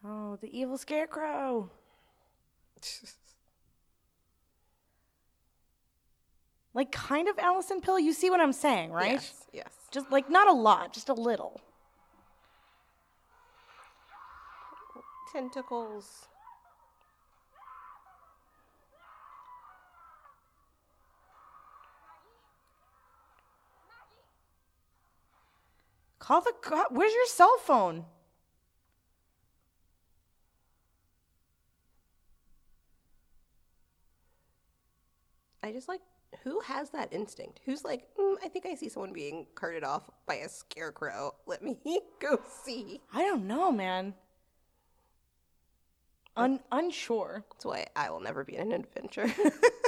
Oh, 0.04 0.36
the 0.36 0.56
evil 0.56 0.78
scarecrow. 0.78 1.70
Like 6.78 6.92
kind 6.92 7.26
of 7.26 7.36
Alison 7.40 7.80
Pill. 7.80 7.98
You 7.98 8.12
see 8.12 8.30
what 8.30 8.38
I'm 8.38 8.52
saying, 8.52 8.92
right? 8.92 9.14
Yes. 9.14 9.46
Yes. 9.52 9.72
Just 9.90 10.12
like 10.12 10.30
not 10.30 10.46
a 10.46 10.52
lot, 10.52 10.92
just 10.92 11.08
a 11.08 11.12
little. 11.12 11.60
Tentacles. 15.32 16.28
Call 26.20 26.42
the 26.42 26.52
Where's 26.90 27.12
your 27.12 27.26
cell 27.26 27.58
phone? 27.64 28.04
I 35.60 35.72
just 35.72 35.88
like 35.88 36.02
who 36.44 36.60
has 36.60 36.90
that 36.90 37.12
instinct? 37.12 37.60
Who's 37.64 37.84
like, 37.84 38.06
mm, 38.18 38.36
I 38.44 38.48
think 38.48 38.66
I 38.66 38.74
see 38.74 38.88
someone 38.88 39.12
being 39.12 39.46
carted 39.54 39.84
off 39.84 40.10
by 40.26 40.36
a 40.36 40.48
scarecrow. 40.48 41.34
Let 41.46 41.62
me 41.62 41.78
go 42.20 42.40
see. 42.64 43.00
I 43.12 43.22
don't 43.22 43.46
know, 43.46 43.72
man. 43.72 44.14
Un- 46.36 46.60
unsure. 46.70 47.44
That's 47.50 47.64
why 47.64 47.86
I 47.96 48.10
will 48.10 48.20
never 48.20 48.44
be 48.44 48.56
in 48.56 48.72
an 48.72 48.80
adventure. 48.84 49.26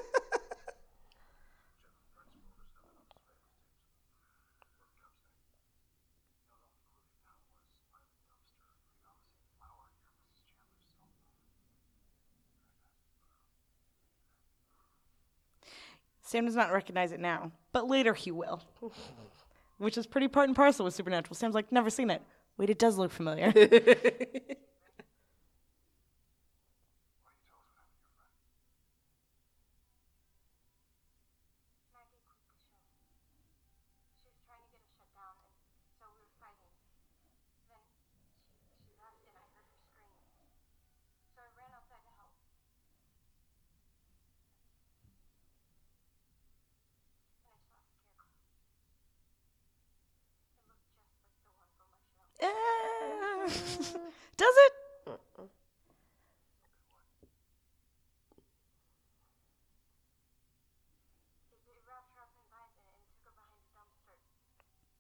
Sam 16.30 16.46
does 16.46 16.54
not 16.54 16.70
recognize 16.72 17.10
it 17.10 17.18
now, 17.18 17.50
but 17.72 17.88
later 17.88 18.14
he 18.14 18.30
will. 18.30 18.62
Which 19.78 19.98
is 19.98 20.06
pretty 20.06 20.28
part 20.28 20.46
and 20.48 20.54
parcel 20.54 20.84
with 20.84 20.94
Supernatural. 20.94 21.34
Sam's 21.34 21.56
like, 21.56 21.72
never 21.72 21.90
seen 21.90 22.08
it. 22.08 22.22
Wait, 22.56 22.70
it 22.70 22.78
does 22.78 22.96
look 22.98 23.10
familiar. 23.10 23.46
Maggie 31.94 32.20
quit 32.26 32.38
the 32.42 32.50
show. 32.56 32.70
She 34.18 34.26
was 34.26 34.40
trying 34.46 34.62
to 34.64 34.70
get 34.74 34.80
us 34.82 34.90
shut 34.98 35.10
down, 35.14 35.34
and 35.38 35.90
so 35.98 36.06
we 36.14 36.22
were 36.24 36.34
fighting. 36.42 36.70
Then 37.70 37.82
she, 37.94 38.18
she 38.80 38.90
left, 38.98 39.22
and 39.26 39.36
I 39.36 39.44
heard 39.54 39.66
her 39.70 39.78
scream. 39.84 40.16
So 41.34 41.42
I 41.42 41.50
ran 41.54 41.70
outside 41.74 42.02
to 42.06 42.12
help. 42.18 42.34
And 46.66 47.22
I 47.22 47.34
saw 47.40 47.54
a 47.54 47.60
scarecrow. 47.66 48.26
It 50.56 50.64
looked 50.66 50.84
just 50.90 51.06
like 51.20 51.36
the 51.44 51.52
one 51.54 51.70
from 51.76 51.88
our 51.90 52.02
show. 52.08 52.24
Eh, 52.40 53.46
does 54.36 54.56
it? 54.56 54.72
It, 61.50 61.60
it 61.68 61.82
wrapped 61.84 62.10
her 62.16 62.22
up 62.24 62.32
in 62.32 62.44
vines 62.48 62.78
and, 62.80 62.88
and 62.88 63.18
took 63.20 63.34
her 63.34 63.34
behind 63.34 63.60
a 63.60 63.68
dumpster. 63.76 64.16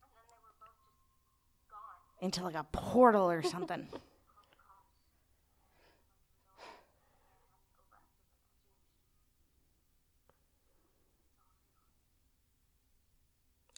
And 0.04 0.10
then 0.12 0.24
they 0.28 0.36
were 0.44 0.52
both 0.60 0.76
just 0.84 1.08
gone. 1.70 2.09
Into 2.20 2.44
like 2.44 2.54
a 2.54 2.66
portal 2.72 3.30
or 3.30 3.42
something. 3.42 3.88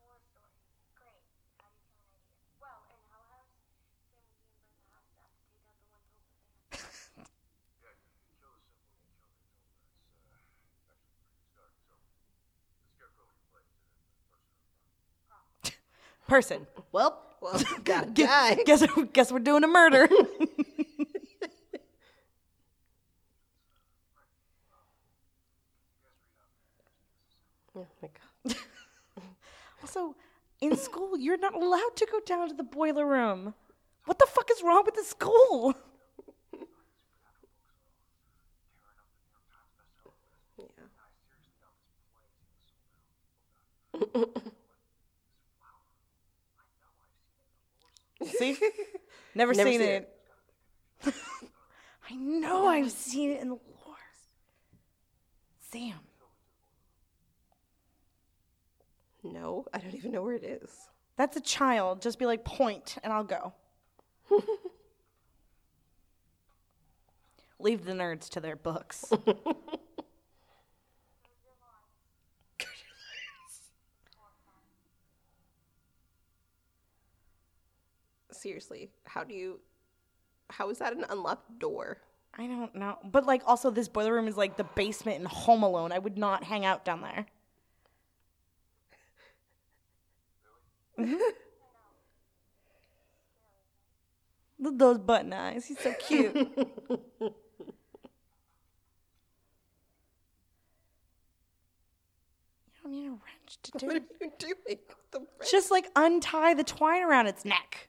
War 0.00 0.20
story. 0.28 0.52
Great. 0.92 1.24
How 1.60 1.68
do 1.72 1.76
you 1.76 1.88
kill 1.88 2.04
an 2.04 2.12
idiot? 2.12 2.36
Well, 2.60 2.84
in 2.92 3.00
Hell 3.08 3.24
House, 3.32 3.56
Sam 3.80 3.96
and 3.96 4.04
Dean 4.12 4.44
burned 4.52 4.76
the 4.76 4.84
house 4.92 5.08
down 5.16 5.32
to 5.32 5.48
take 5.48 5.64
out 5.64 5.80
the 5.80 5.88
one 5.88 6.04
tulpa 6.04 6.28
they 6.28 6.36
had. 6.36 7.36
Person. 16.28 16.66
Well, 16.92 17.20
well, 17.40 17.60
gotta 17.84 18.10
Gu- 18.10 18.64
Guess, 18.64 18.84
guess 19.12 19.32
we're 19.32 19.38
doing 19.38 19.64
a 19.64 19.68
murder. 19.68 20.08
Oh 27.74 27.86
my 28.02 28.08
God. 28.44 28.56
also, 29.82 30.14
in 30.60 30.76
school, 30.76 31.18
you're 31.18 31.38
not 31.38 31.54
allowed 31.54 31.96
to 31.96 32.06
go 32.10 32.20
down 32.24 32.48
to 32.48 32.54
the 32.54 32.62
boiler 32.62 33.06
room. 33.06 33.54
What 34.04 34.18
the 34.18 34.26
fuck 34.26 34.50
is 34.50 34.62
wrong 34.62 34.82
with 34.84 34.94
the 34.94 35.04
school? 35.04 35.74
Yeah. 40.58 40.66
See? 48.24 48.56
Never, 49.34 49.52
Never 49.52 49.70
seen, 49.70 49.80
seen 49.80 49.88
it. 49.88 50.08
I 52.10 52.14
know 52.14 52.66
I've 52.66 52.90
seen 52.90 53.32
it 53.32 53.40
in 53.40 53.48
the 53.48 53.54
lore. 53.54 53.96
Sam. 55.70 55.98
No, 59.22 59.66
I 59.74 59.78
don't 59.78 59.94
even 59.94 60.12
know 60.12 60.22
where 60.22 60.34
it 60.34 60.44
is. 60.44 60.70
That's 61.16 61.36
a 61.36 61.40
child. 61.40 62.00
Just 62.00 62.18
be 62.18 62.26
like, 62.26 62.44
point, 62.44 62.96
and 63.02 63.12
I'll 63.12 63.24
go. 63.24 63.52
Leave 67.58 67.84
the 67.84 67.92
nerds 67.92 68.28
to 68.30 68.40
their 68.40 68.56
books. 68.56 69.12
Seriously, 78.46 78.90
how 79.04 79.24
do 79.24 79.34
you? 79.34 79.58
How 80.50 80.70
is 80.70 80.78
that 80.78 80.92
an 80.92 81.04
unlocked 81.10 81.58
door? 81.58 81.98
I 82.38 82.46
don't 82.46 82.76
know. 82.76 82.96
But 83.02 83.26
like 83.26 83.42
also 83.44 83.70
this 83.72 83.88
boiler 83.88 84.12
room 84.14 84.28
is 84.28 84.36
like 84.36 84.56
the 84.56 84.62
basement 84.62 85.18
in 85.18 85.26
Home 85.26 85.64
Alone. 85.64 85.90
I 85.90 85.98
would 85.98 86.16
not 86.16 86.44
hang 86.44 86.64
out 86.64 86.84
down 86.84 87.00
there. 87.00 87.26
Look 94.58 94.74
at 94.74 94.78
those 94.78 94.98
button 94.98 95.32
eyes. 95.32 95.66
He's 95.66 95.80
so 95.80 95.92
cute. 95.98 96.34
you 96.36 96.52
don't 102.82 102.92
need 102.92 103.06
a 103.08 103.10
wrench 103.10 103.58
to 103.64 103.72
do 103.72 103.86
What 103.86 103.96
are 103.96 104.00
you 104.20 104.32
doing? 104.38 104.54
with 104.68 104.78
The 105.10 105.18
wrench? 105.18 105.50
Just 105.50 105.72
like 105.72 105.86
untie 105.96 106.54
the 106.54 106.64
twine 106.64 107.02
around 107.02 107.26
its 107.26 107.44
neck. 107.44 107.88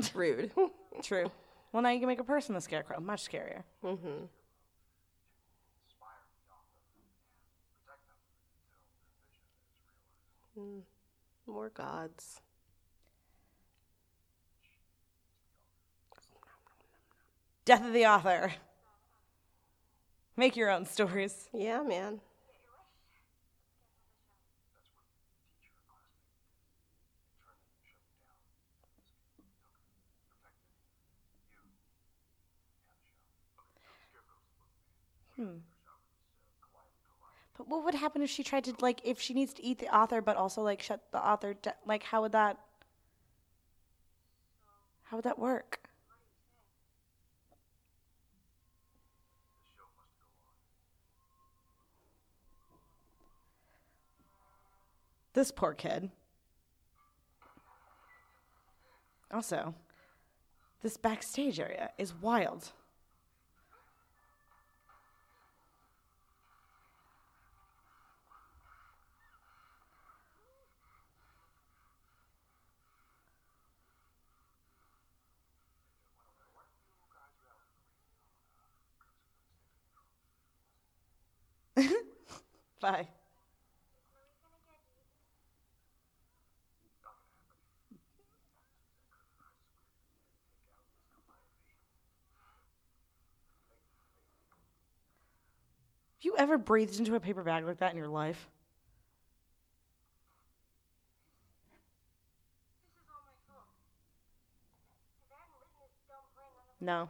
Rude. 0.13 0.51
True. 1.03 1.31
Well, 1.71 1.83
now 1.83 1.89
you 1.89 1.99
can 1.99 2.07
make 2.07 2.19
a 2.19 2.23
person 2.23 2.53
the 2.55 2.61
scarecrow. 2.61 2.99
Much 2.99 3.29
scarier. 3.29 3.63
mm-hmm. 3.83 4.25
Mm, 10.57 10.81
More 11.47 11.69
gods. 11.69 12.41
Death 17.65 17.85
of 17.85 17.93
the 17.93 18.05
author. 18.05 18.53
Make 20.35 20.55
your 20.55 20.69
own 20.69 20.85
stories. 20.85 21.47
Yeah, 21.53 21.83
man. 21.83 22.19
Hmm. 35.41 35.57
But 37.57 37.67
what 37.67 37.83
would 37.83 37.95
happen 37.95 38.21
if 38.21 38.29
she 38.29 38.43
tried 38.43 38.63
to 38.65 38.73
like 38.79 39.01
if 39.03 39.19
she 39.19 39.33
needs 39.33 39.53
to 39.53 39.63
eat 39.65 39.79
the 39.79 39.95
author 39.95 40.21
but 40.21 40.37
also 40.37 40.61
like 40.61 40.81
shut 40.81 41.01
the 41.11 41.17
author 41.17 41.55
de- 41.55 41.73
like 41.85 42.03
how 42.03 42.21
would 42.21 42.31
that 42.33 42.59
how 45.03 45.17
would 45.17 45.25
that 45.25 45.39
work? 45.39 45.79
This 55.33 55.51
poor 55.51 55.73
kid. 55.73 56.11
Also, 59.31 59.73
this 60.83 60.97
backstage 60.97 61.59
area 61.59 61.91
is 61.97 62.13
wild. 62.13 62.73
Bye. 82.81 82.97
Have 82.97 83.07
you 96.23 96.35
ever 96.37 96.57
breathed 96.57 96.97
into 96.97 97.13
a 97.13 97.19
paper 97.19 97.43
bag 97.43 97.65
like 97.65 97.77
that 97.77 97.91
in 97.91 97.97
your 97.97 98.07
life? 98.07 98.47
This 102.89 103.01
is 103.01 103.07
all 103.09 103.21
my 103.25 103.33
fault. 103.47 103.69
If 105.25 105.33
I 105.33 105.37
hadn't 105.37 105.53
written 105.61 105.77
this 105.81 105.93
dumb 106.09 106.25
plan, 106.33 106.49
none 106.81 107.01
of 107.01 107.07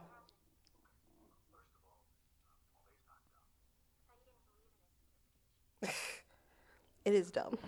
It 7.04 7.14
is 7.14 7.30
dumb. 7.30 7.58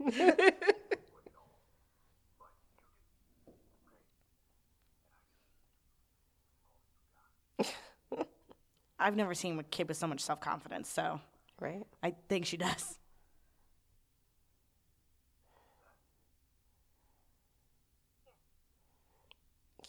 I've 8.98 9.16
never 9.16 9.34
seen 9.34 9.58
a 9.58 9.62
kid 9.62 9.88
with 9.88 9.96
so 9.96 10.06
much 10.06 10.20
self 10.20 10.40
confidence, 10.40 10.88
so 10.88 11.20
right? 11.60 11.82
I 12.02 12.14
think 12.28 12.46
she 12.46 12.56
does. 12.56 12.98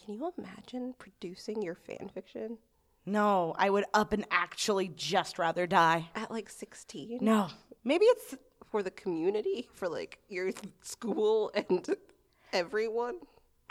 Can 0.06 0.14
you 0.16 0.32
imagine 0.38 0.94
producing 0.98 1.62
your 1.62 1.76
fan 1.76 2.10
fiction 2.14 2.58
No, 3.06 3.54
I 3.58 3.70
would 3.70 3.86
up 3.94 4.14
and 4.14 4.26
actually 4.32 4.90
just 4.90 5.38
rather 5.40 5.68
die. 5.68 6.10
at 6.16 6.32
like 6.32 6.50
16? 6.50 7.20
No. 7.22 7.48
Maybe 7.84 8.06
it's 8.06 8.36
For 8.78 8.84
the 8.84 8.92
community, 8.92 9.68
for 9.74 9.90
like 9.90 10.20
your 10.30 10.52
school 10.84 11.52
and 11.56 11.96
everyone? 12.54 13.16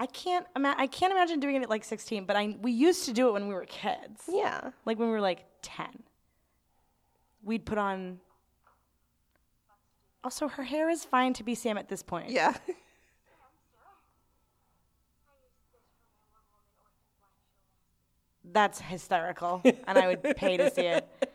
I 0.01 0.07
can't 0.07 0.45
ima- 0.57 0.75
I 0.77 0.89
can't 0.89 1.13
imagine 1.13 1.39
doing 1.39 1.55
it 1.55 1.63
at 1.63 1.71
like 1.71 1.85
16, 1.85 2.25
but 2.25 2.35
I 2.35 2.57
we 2.61 2.73
used 2.73 3.05
to 3.05 3.13
do 3.13 3.29
it 3.29 3.33
when 3.33 3.47
we 3.47 3.55
were 3.55 3.67
kids. 3.67 4.23
Yeah. 4.29 4.71
Like 4.85 4.99
when 4.99 5.07
we 5.07 5.15
were 5.15 5.21
like 5.21 5.45
10. 5.63 6.03
We'd 7.45 7.65
put 7.65 7.79
on 7.79 8.19
Also, 10.25 10.49
her 10.49 10.65
hair 10.65 10.91
is 10.91 11.05
fine 11.05 11.35
to 11.35 11.45
be 11.45 11.55
Sam 11.55 11.79
at 11.79 11.89
this 11.89 12.03
point. 12.03 12.31
Yeah. 12.31 12.57
That's 18.45 18.81
hysterical, 18.81 19.63
and 19.65 19.97
I 19.99 20.09
would 20.09 20.25
pay 20.37 20.57
to 20.57 20.69
see 20.69 20.87
it. 20.87 21.07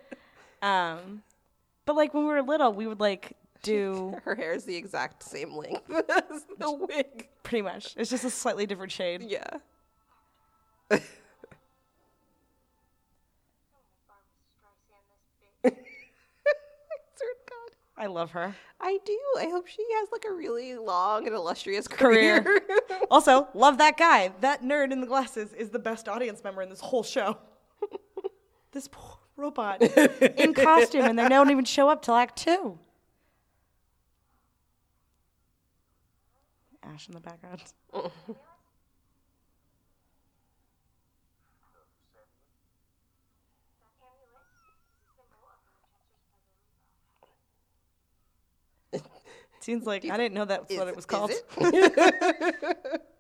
Um, 0.64 1.24
but 1.86 1.96
like 1.96 2.14
when 2.14 2.24
we 2.26 2.30
were 2.32 2.44
little, 2.44 2.72
we 2.72 2.86
would 2.86 3.00
like 3.00 3.36
do 3.62 4.18
Her 4.26 4.36
hair 4.36 4.54
is 4.54 4.64
the 4.66 4.76
exact 4.76 5.24
same 5.24 5.54
length 5.54 5.90
as 6.10 6.46
the 6.58 6.72
wig. 6.72 7.28
pretty 7.44 7.62
much. 7.62 7.94
It's 7.98 8.10
just 8.10 8.24
a 8.26 8.30
slightly 8.30 8.66
different 8.66 8.92
shade. 8.92 9.22
Yeah. 9.22 9.44
Barbra 10.90 11.00
Streisand 14.10 15.06
this 15.12 15.22
bitch. 15.64 15.74
Swear 17.16 17.32
to 17.34 17.50
God. 17.50 17.76
I 17.98 18.08
love 18.08 18.32
her. 18.32 18.56
I 18.80 18.98
do. 19.06 19.20
I 19.38 19.46
hope 19.46 19.68
she 19.68 19.86
has 20.00 20.10
like 20.12 20.26
a 20.30 20.34
really 20.34 20.76
long 20.76 21.28
and 21.28 21.36
illustrious 21.36 21.88
career. 21.88 22.42
Career. 22.42 22.62
Also, 23.10 23.48
love 23.54 23.78
that 23.80 23.98
guy. 23.98 24.32
That 24.40 24.64
nerd 24.64 24.94
in 24.94 25.02
the 25.02 25.08
glasses 25.08 25.52
is 25.54 25.70
the 25.70 25.80
best 25.80 26.08
audience 26.08 26.42
member 26.46 26.62
in 26.62 26.70
this 26.70 26.80
whole 26.80 27.04
show. 27.04 27.38
this 28.72 28.88
poor 28.88 29.18
robot 29.36 29.82
in 29.82 30.54
costume, 30.54 31.04
and 31.06 31.20
they 31.20 31.28
don't 31.28 31.50
even 31.52 31.66
show 31.66 31.90
up 31.90 32.02
till 32.02 32.16
Act 32.16 32.38
Two. 32.38 32.80
Ash 36.84 37.08
in 37.08 37.14
the 37.14 37.22
background. 37.22 37.62
Seems 49.62 49.86
like 49.86 50.04
I 50.10 50.18
didn't 50.18 50.34
know 50.34 50.46
that's 50.46 50.76
what 50.76 50.88
it 50.88 50.96
was 50.96 51.06
called. 51.06 51.32
It? 51.32 53.02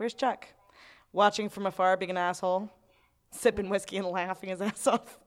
Where's 0.00 0.14
Chuck? 0.14 0.48
Watching 1.12 1.50
from 1.50 1.66
afar, 1.66 1.94
being 1.98 2.10
an 2.10 2.16
asshole, 2.16 2.70
sipping 3.32 3.68
whiskey 3.68 3.98
and 3.98 4.06
laughing 4.06 4.48
his 4.48 4.62
ass 4.62 4.86
off. 4.86 5.18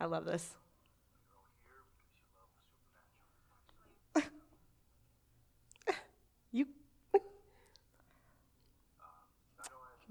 I 0.00 0.06
love 0.06 0.24
this. 0.24 0.56
you. 6.50 6.66
you 7.14 7.20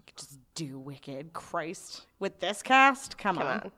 could 0.07 0.15
just 0.15 0.39
do 0.55 0.79
Wicked, 0.79 1.33
Christ, 1.33 2.05
with 2.17 2.39
this 2.39 2.63
cast. 2.63 3.17
Come, 3.17 3.35
Come 3.35 3.45
on. 3.45 3.59
on. 3.59 3.71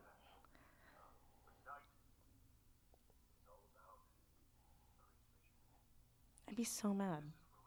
I'd 6.54 6.58
be 6.58 6.63
so 6.63 6.94
mad 6.94 7.24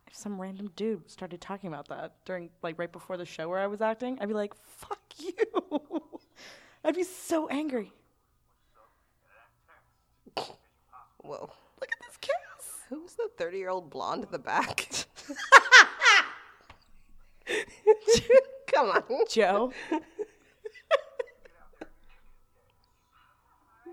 if 0.07 0.15
some 0.15 0.41
random 0.41 0.71
dude 0.77 1.11
started 1.11 1.41
talking 1.41 1.67
about 1.67 1.89
that 1.89 2.13
during, 2.25 2.51
like, 2.63 2.79
right 2.79 2.93
before 2.93 3.17
the 3.17 3.25
show 3.25 3.49
where 3.49 3.59
I 3.59 3.67
was 3.67 3.81
acting. 3.81 4.17
I'd 4.21 4.29
be 4.29 4.35
like, 4.35 4.55
"Fuck 4.55 5.01
you!" 5.19 5.33
I'd 6.85 6.95
be 6.95 7.03
so 7.03 7.49
angry. 7.49 7.91
Whoa. 10.37 11.51
Look 11.81 11.91
at 11.91 11.99
this 12.07 12.17
cast. 12.21 12.71
Who's 12.89 13.15
the 13.15 13.29
30 13.37 13.59
year 13.59 13.71
old 13.71 13.91
blonde 13.91 14.23
in 14.23 14.31
the 14.31 14.39
back? 14.39 14.89
Come 18.73 18.91
on. 18.91 19.03
Joe. 19.29 19.73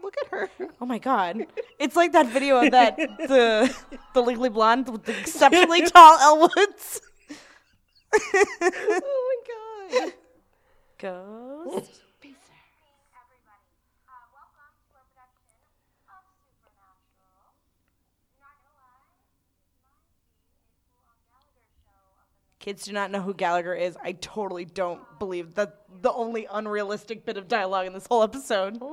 Look 0.03 0.15
at 0.21 0.27
her. 0.31 0.49
Oh 0.81 0.85
my 0.85 0.97
god. 0.99 1.45
It's 1.79 1.95
like 1.95 2.11
that 2.11 2.27
video 2.27 2.57
of 2.63 2.71
that 2.71 2.97
the 2.97 3.73
the 4.13 4.21
legally 4.21 4.49
blonde 4.49 4.89
with 4.89 5.05
the 5.05 5.17
exceptionally 5.17 5.81
tall 5.89 6.19
Elle 6.19 6.41
Woods. 6.41 7.01
Oh 8.13 8.19
my 8.61 9.99
god. 10.01 10.13
Ghost. 10.99 12.01
everybody. 12.19 13.63
Uh, 14.07 14.27
welcome 14.33 14.75
to 14.91 14.95
our 14.95 15.05
production 15.07 15.55
of 16.11 16.23
Supernatural. 16.35 17.55
Not 18.39 18.55
gonna 18.59 18.75
lie, 18.83 19.07
this 19.07 19.71
might 19.87 20.03
be 20.03 20.19
a 20.19 20.83
full-on 20.91 21.15
Gallagher 21.23 21.63
show 21.79 21.95
of 22.19 22.27
the 22.27 22.59
Kids 22.59 22.83
do 22.85 22.91
not 22.91 23.09
know 23.11 23.21
who 23.21 23.33
Gallagher 23.33 23.73
is. 23.73 23.97
I 24.03 24.11
totally 24.13 24.65
don't 24.65 25.01
believe 25.17 25.55
that 25.55 25.79
the 26.01 26.11
only 26.11 26.45
unrealistic 26.51 27.25
bit 27.25 27.37
of 27.37 27.47
dialogue 27.47 27.87
in 27.87 27.93
this 27.93 28.07
whole 28.07 28.23
episode. 28.23 28.79
You 28.83 28.91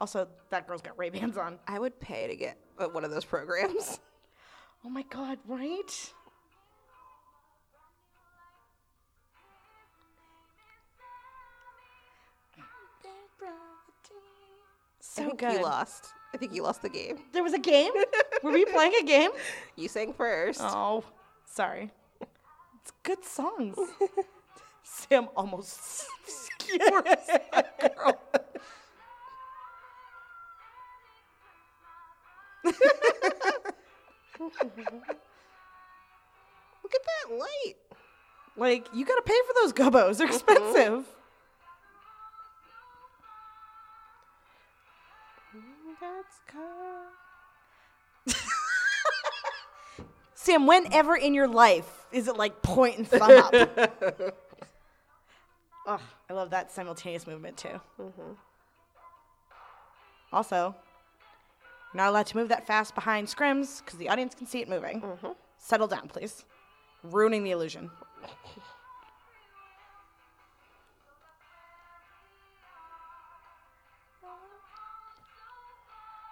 Also, 0.00 0.28
that 0.50 0.66
girl's 0.66 0.82
got 0.82 0.96
Ray 0.98 1.10
Bans 1.10 1.36
on. 1.36 1.58
I 1.66 1.78
would 1.78 1.98
pay 2.00 2.28
to 2.28 2.36
get 2.36 2.56
uh, 2.78 2.86
one 2.86 3.04
of 3.04 3.10
those 3.10 3.24
programs. 3.24 4.00
Oh 4.84 4.88
my 4.88 5.02
god, 5.10 5.38
right? 5.48 5.90
So 15.00 15.22
I 15.22 15.26
think 15.26 15.38
good. 15.40 15.52
you 15.54 15.62
lost. 15.62 16.06
I 16.32 16.36
think 16.36 16.54
you 16.54 16.62
lost 16.62 16.82
the 16.82 16.88
game. 16.88 17.18
There 17.32 17.42
was 17.42 17.54
a 17.54 17.58
game? 17.58 17.90
Were 18.42 18.52
we 18.52 18.64
playing 18.66 18.92
a 19.00 19.04
game? 19.04 19.30
You 19.76 19.88
sang 19.88 20.12
first. 20.12 20.60
Oh, 20.62 21.04
sorry. 21.44 21.90
It's 22.20 22.92
good 23.02 23.24
songs. 23.24 23.76
Sam 24.82 25.28
almost 25.36 26.06
skewers 26.26 27.28
Look 36.82 36.94
at 36.94 37.02
that 37.04 37.36
light. 37.36 37.74
Like, 38.56 38.88
you 38.94 39.04
gotta 39.04 39.22
pay 39.22 39.38
for 39.46 39.54
those 39.62 39.72
gobos. 39.72 40.18
They're 40.18 40.26
mm-hmm. 40.26 40.34
expensive. 40.34 41.04
Sam, 50.48 50.66
whenever 50.66 51.14
in 51.14 51.34
your 51.34 51.46
life 51.46 52.06
is 52.10 52.26
it 52.26 52.38
like 52.38 52.62
point 52.62 52.96
and 52.96 53.06
thumb 53.06 53.30
up? 53.30 53.52
oh, 55.86 56.00
I 56.30 56.32
love 56.32 56.48
that 56.50 56.72
simultaneous 56.72 57.26
movement 57.26 57.58
too. 57.58 57.78
Mm-hmm. 58.00 58.32
Also, 60.32 60.74
you're 61.92 62.02
not 62.02 62.10
allowed 62.10 62.26
to 62.26 62.36
move 62.36 62.48
that 62.48 62.66
fast 62.66 62.94
behind 62.94 63.28
scrims 63.28 63.82
because 63.84 63.98
the 63.98 64.08
audience 64.08 64.34
can 64.34 64.46
see 64.46 64.60
it 64.60 64.68
moving. 64.68 65.00
Mm-hmm. 65.00 65.28
Settle 65.58 65.86
down, 65.86 66.08
please. 66.08 66.44
Ruining 67.02 67.44
the 67.44 67.50
illusion. 67.52 67.90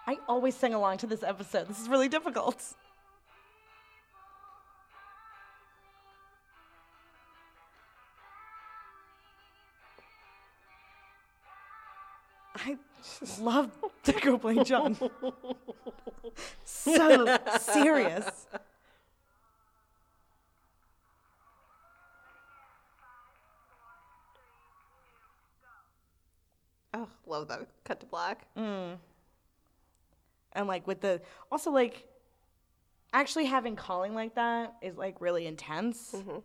I 0.05 0.17
always 0.29 0.55
sing 0.55 0.73
along 0.73 0.99
to 0.99 1.07
this 1.07 1.21
episode. 1.23 1.67
This 1.67 1.81
is 1.81 1.89
really 1.89 2.07
difficult. 2.07 2.63
Love 13.39 13.71
Deco 14.03 14.39
playing 14.39 14.63
John. 14.63 14.97
so 16.63 17.37
serious. 17.59 18.47
Oh, 26.93 27.07
love 27.27 27.47
that 27.49 27.67
cut 27.83 27.99
to 27.99 28.05
black. 28.07 28.47
Mm. 28.57 28.97
and 30.53 30.67
like 30.67 30.87
with 30.87 31.01
the 31.01 31.21
also 31.51 31.69
like 31.69 32.07
actually 33.13 33.45
having 33.45 33.75
calling 33.75 34.13
like 34.15 34.35
that 34.35 34.75
is 34.81 34.97
like 34.97 35.21
really 35.21 35.45
intense 35.45 36.13
mm-hmm. 36.15 36.37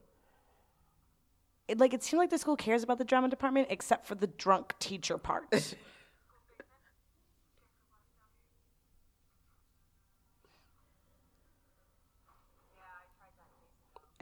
it 1.68 1.78
like 1.78 1.94
it 1.94 2.02
seemed 2.02 2.18
like 2.18 2.30
the 2.30 2.38
school 2.38 2.56
cares 2.56 2.82
about 2.82 2.98
the 2.98 3.04
drama 3.04 3.28
department 3.28 3.66
except 3.70 4.06
for 4.06 4.14
the 4.14 4.26
drunk 4.26 4.74
teacher 4.78 5.16
part 5.18 5.44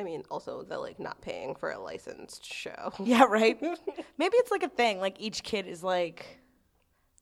I 0.01 0.03
mean, 0.03 0.25
also 0.31 0.63
the 0.63 0.79
like 0.79 0.99
not 0.99 1.21
paying 1.21 1.55
for 1.55 1.71
a 1.71 1.79
licensed 1.79 2.51
show. 2.51 2.93
yeah 3.05 3.25
right 3.25 3.61
maybe 4.19 4.37
it's 4.39 4.51
like 4.51 4.63
a 4.63 4.69
thing 4.69 4.99
like 4.99 5.17
each 5.21 5.43
kid 5.43 5.67
is 5.67 5.83
like 5.85 6.39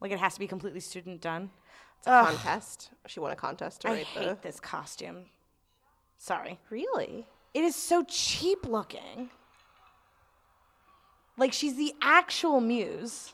like 0.01 0.12
it 0.12 0.18
has 0.20 0.35
to 0.35 0.41
be 0.41 0.47
completely 0.47 0.79
student 0.79 1.20
done 1.20 1.51
It's 1.99 2.07
a 2.07 2.11
contest. 2.11 2.91
She 3.09 3.18
won 3.18 3.33
a 3.33 3.37
contest 3.37 3.81
to 3.81 3.89
i 3.89 3.93
write 3.93 4.07
hate 4.07 4.29
the. 4.29 4.39
this 4.43 4.61
costume 4.61 5.26
sorry 6.18 6.61
Really? 6.70 7.26
It 7.55 7.64
is 7.64 7.74
so 7.74 8.05
cheap 8.07 8.66
looking. 8.68 9.31
Like 11.37 11.53
she's 11.53 11.76
the 11.76 11.93
actual 12.03 12.61
muse. 12.61 13.33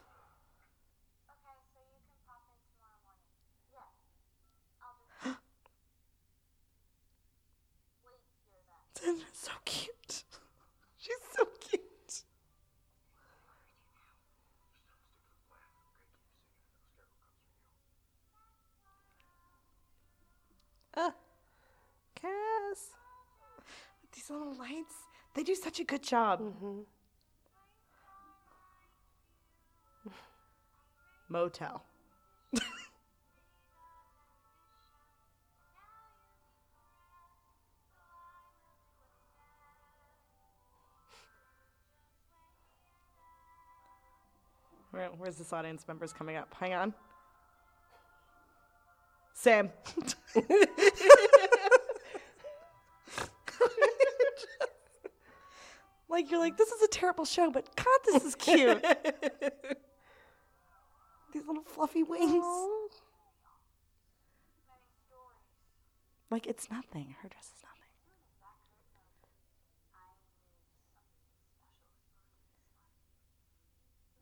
Madison 9.07 9.27
is 9.33 9.39
so 9.39 9.53
cute. 9.65 10.25
She's 10.99 11.17
so 11.37 11.45
cute. 11.61 11.83
Uh, 20.97 21.11
Cass. 22.15 22.91
With 24.03 24.13
these 24.13 24.31
little 24.31 24.55
lights, 24.57 24.95
they 25.35 25.43
do 25.43 25.55
such 25.55 25.81
a 25.81 25.85
good 25.85 26.03
job. 26.03 26.41
Mm-hmm. 26.41 26.81
Motel. 31.29 31.83
Where, 44.95 45.09
where's 45.19 45.37
this 45.37 45.53
audience 45.53 45.89
members 45.89 46.13
coming 46.13 46.37
up? 46.37 46.55
Hang 46.61 46.73
on. 46.73 46.95
Sam. 49.33 49.71
like 56.09 56.31
you're 56.31 56.39
like, 56.39 56.57
this 56.57 56.69
is 56.71 56.83
a 56.83 56.89
terrible 56.89 57.25
show, 57.25 57.51
but 57.51 57.75
God, 57.75 57.87
this 58.07 58.25
is 58.25 58.37
cute. 58.37 58.81
These 61.33 61.45
little 61.45 61.65
fluffy 61.65 62.05
wings. 62.05 62.45
Like 66.31 66.47
it's 66.47 66.71
nothing. 66.71 67.17
Her 67.21 67.29
dress 67.29 67.47
is 67.47 67.63
nothing. 67.63 67.75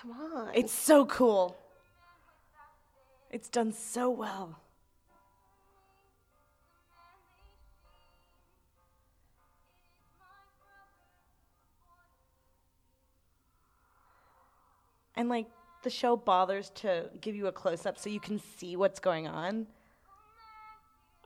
Come 0.04 0.12
on. 0.36 0.50
It's 0.54 0.72
so 0.72 1.06
cool. 1.06 1.56
It's 3.30 3.48
done 3.48 3.72
so 3.72 4.10
well. 4.10 4.60
And 15.16 15.28
like 15.28 15.46
the 15.82 15.90
show 15.90 16.16
bothers 16.16 16.70
to 16.76 17.08
give 17.20 17.34
you 17.34 17.46
a 17.46 17.52
close 17.52 17.86
up 17.86 17.98
so 17.98 18.10
you 18.10 18.20
can 18.20 18.40
see 18.58 18.76
what's 18.76 19.00
going 19.00 19.26
on. 19.26 19.66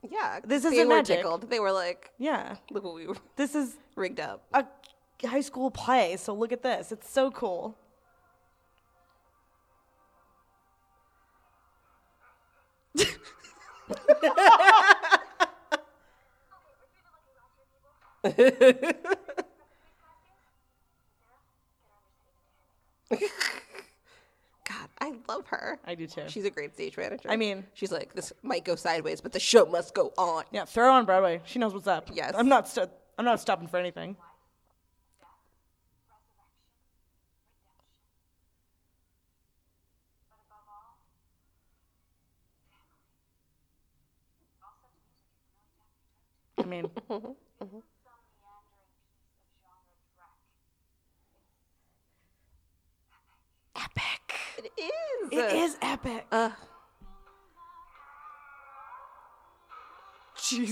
yeah. 0.09 0.39
This 0.43 0.63
isn't 0.65 0.87
were 0.87 0.95
magic. 0.95 1.17
tickled. 1.17 1.49
They 1.49 1.59
were 1.59 1.71
like, 1.71 2.11
Yeah. 2.17 2.55
look 2.71 2.83
what 2.83 2.95
we 2.95 3.07
This 3.35 3.55
is 3.55 3.75
rigged 3.95 4.19
up. 4.19 4.43
a 4.53 4.65
high 5.27 5.41
school 5.41 5.69
play, 5.71 6.15
so 6.17 6.33
look 6.33 6.51
at 6.51 6.61
this. 6.63 6.91
It's 6.91 7.09
so 7.09 7.29
cool. 7.31 7.77
God, 24.67 24.87
I 25.01 25.13
love 25.27 25.47
her. 25.47 25.79
I 25.85 25.95
do 25.95 26.05
too. 26.05 26.23
She's 26.27 26.45
a 26.45 26.49
great 26.49 26.73
stage 26.73 26.95
manager. 26.97 27.29
I 27.29 27.35
mean- 27.37 27.65
she's 27.73 27.91
like, 27.91 28.13
this 28.13 28.31
might 28.43 28.63
go 28.65 28.75
sideways, 28.75 29.21
but 29.21 29.31
the 29.31 29.39
show 29.39 29.65
must 29.65 29.93
go 29.95 30.13
on. 30.17 30.43
Yeah, 30.51 30.65
throw 30.65 30.85
her 30.85 30.89
on 30.91 31.05
Broadway. 31.05 31.41
She 31.45 31.59
knows 31.59 31.73
what's 31.73 31.87
up. 31.87 32.09
Yes. 32.13 32.33
I'm 32.37 32.47
not 32.49 32.67
st- 32.67 32.89
I'm 33.17 33.25
not 33.25 33.39
stopping 33.39 33.67
for 33.67 33.77
anything. 33.77 34.15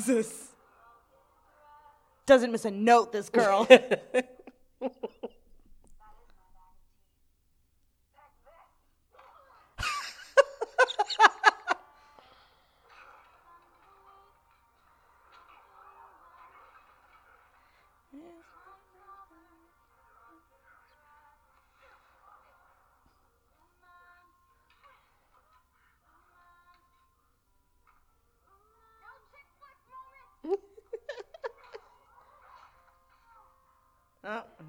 Jesus. 0.07 0.47
Doesn't 2.25 2.51
miss 2.51 2.65
a 2.65 2.71
note, 2.71 3.11
this 3.11 3.29
girl. 3.29 3.67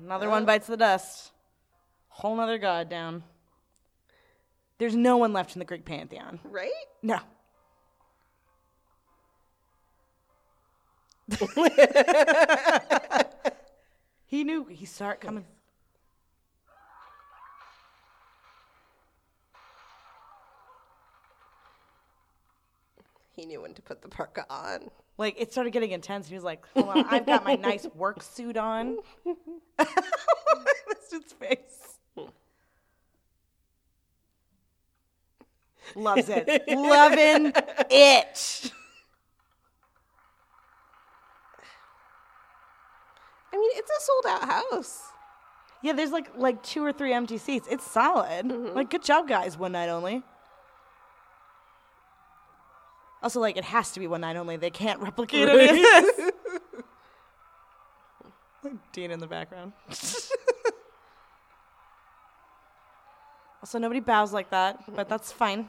another 0.09 0.31
one 0.31 0.47
bites 0.47 0.67
the 0.67 0.77
dust. 0.77 1.33
Whole 2.09 2.35
nother 2.35 2.57
god 2.57 2.89
down. 2.89 3.23
There's 4.79 4.97
no 4.97 5.19
one 5.19 5.35
left 5.35 5.55
in 5.55 5.59
the 5.59 5.67
Greek 5.67 5.85
pantheon. 5.85 6.41
right? 6.45 6.73
No. 7.03 7.19
he 14.27 14.45
knew 14.45 14.65
he 14.65 14.87
it 15.13 15.21
coming. 15.21 15.45
Knew 23.49 23.63
when 23.63 23.75
to 23.75 23.83
put 23.83 24.03
the 24.03 24.09
parka 24.09 24.47
on. 24.49 24.91
Like 25.17 25.35
it 25.41 25.51
started 25.51 25.73
getting 25.73 25.91
intense. 25.91 26.29
He 26.29 26.35
was 26.35 26.45
like, 26.45 26.65
"Hold 26.75 26.89
on, 26.91 27.05
I've 27.11 27.27
got 27.27 27.45
my 27.45 27.57
nice 27.57 27.87
work 27.95 28.23
suit 28.23 28.57
on." 28.57 28.99
That's 29.77 31.11
his 31.11 31.33
face. 31.33 31.99
Loves 35.97 36.29
it. 36.29 36.47
Loving 36.69 37.53
it. 37.91 38.73
I 43.51 43.57
mean, 43.57 43.71
it's 43.75 43.91
a 43.91 44.01
sold 44.03 44.27
out 44.29 44.49
house. 44.49 45.03
Yeah, 45.83 45.95
there's 45.95 46.11
like 46.13 46.31
like 46.37 46.63
two 46.63 46.85
or 46.85 46.93
three 46.93 47.13
empty 47.13 47.39
seats. 47.39 47.67
It's 47.71 47.89
solid. 47.89 48.47
Mm-hmm. 48.47 48.77
Like, 48.77 48.91
good 48.91 49.03
job, 49.03 49.27
guys. 49.29 49.57
One 49.59 49.73
night 49.73 49.89
only. 49.89 50.23
Also, 53.23 53.41
like, 53.41 53.57
it 53.57 53.65
has 53.65 53.91
to 53.93 54.01
be 54.01 54.07
one 54.07 54.21
night 54.21 54.37
only. 54.37 54.57
They 54.57 54.71
can't 54.71 55.01
replicate 55.01 55.49
any 55.49 55.69
of 55.69 55.77
this. 55.77 56.31
Dean 58.93 59.11
in 59.11 59.21
the 59.21 59.27
background. 59.27 59.73
also, 63.63 63.79
nobody 63.79 64.01
bows 64.01 64.33
like 64.33 64.51
that, 64.51 64.83
but 64.95 65.09
that's 65.09 65.33
fine. 65.33 65.69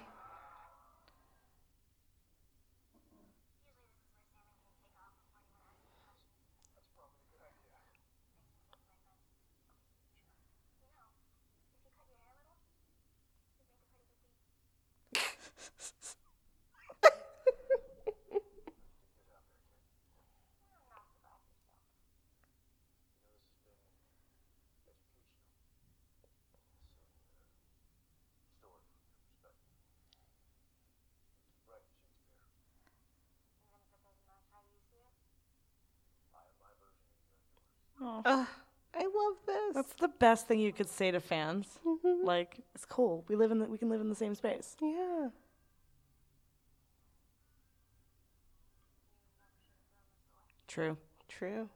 Ugh, 38.25 38.47
I 38.95 38.99
love 39.03 39.37
this. 39.45 39.75
That's 39.75 39.93
the 39.93 40.07
best 40.07 40.47
thing 40.47 40.59
you 40.59 40.73
could 40.73 40.89
say 40.89 41.11
to 41.11 41.19
fans. 41.19 41.79
Like, 42.23 42.59
it's 42.75 42.85
cool. 42.85 43.23
We 43.27 43.35
live 43.35 43.51
in 43.51 43.59
the, 43.59 43.65
we 43.65 43.77
can 43.77 43.89
live 43.89 44.01
in 44.01 44.09
the 44.09 44.15
same 44.15 44.35
space. 44.35 44.75
yeah. 44.81 45.29
True. 50.67 50.97
True. 51.27 51.69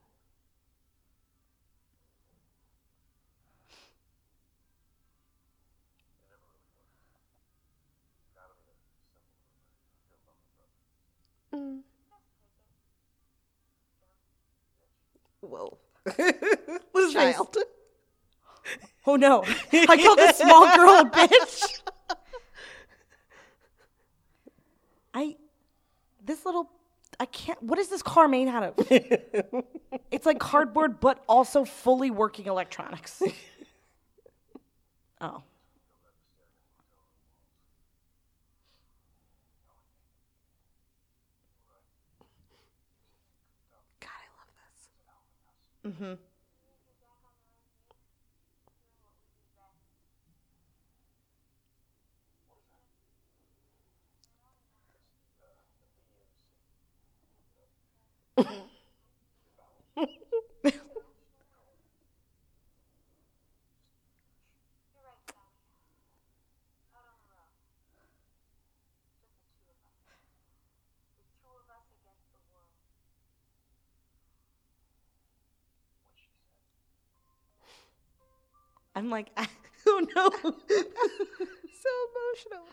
Mm. 11.54 11.82
Whoa. 15.42 15.78
Child. 17.14 17.58
Oh 19.06 19.16
no. 19.16 19.44
I 19.74 20.02
called 20.02 20.18
this 20.18 20.38
small 20.38 20.76
girl 20.76 21.00
a 21.00 21.06
bitch. 21.06 21.82
I 25.14 25.36
this 26.26 26.46
little 26.46 26.70
I 27.20 27.26
can't 27.26 27.62
what 27.62 27.78
is 27.80 27.90
this 27.90 28.02
car 28.02 28.28
made 28.28 28.48
out 28.48 28.64
of? 28.64 28.88
it's 30.12 30.26
like 30.26 30.40
cardboard 30.40 31.00
but 31.00 31.24
also 31.28 31.66
fully 31.66 32.12
working 32.12 32.46
electronics. 32.48 33.22
Oh. 35.22 35.42
God, 44.02 44.10
I 44.10 44.28
love 44.38 44.50
this. 44.76 44.90
Mm-hmm. 45.86 46.14
You're 64.94 65.04
right, 65.04 65.26
Daddy. 65.28 65.60
Out 66.96 67.04
on 67.04 67.20
the 67.20 67.28
road. 67.36 67.52
Just 69.68 69.84
the 69.84 69.92
two 69.92 69.92
of 69.92 70.08
us. 70.08 70.24
The 71.18 71.26
two 71.42 71.52
of 71.52 71.68
us 71.70 71.88
against 71.92 72.32
the 72.32 72.40
world. 72.48 72.72
I'm 78.96 79.10
like, 79.10 79.30
oh 79.88 80.06
no. 80.16 80.30
So 81.84 81.90
emotional. 82.12 82.68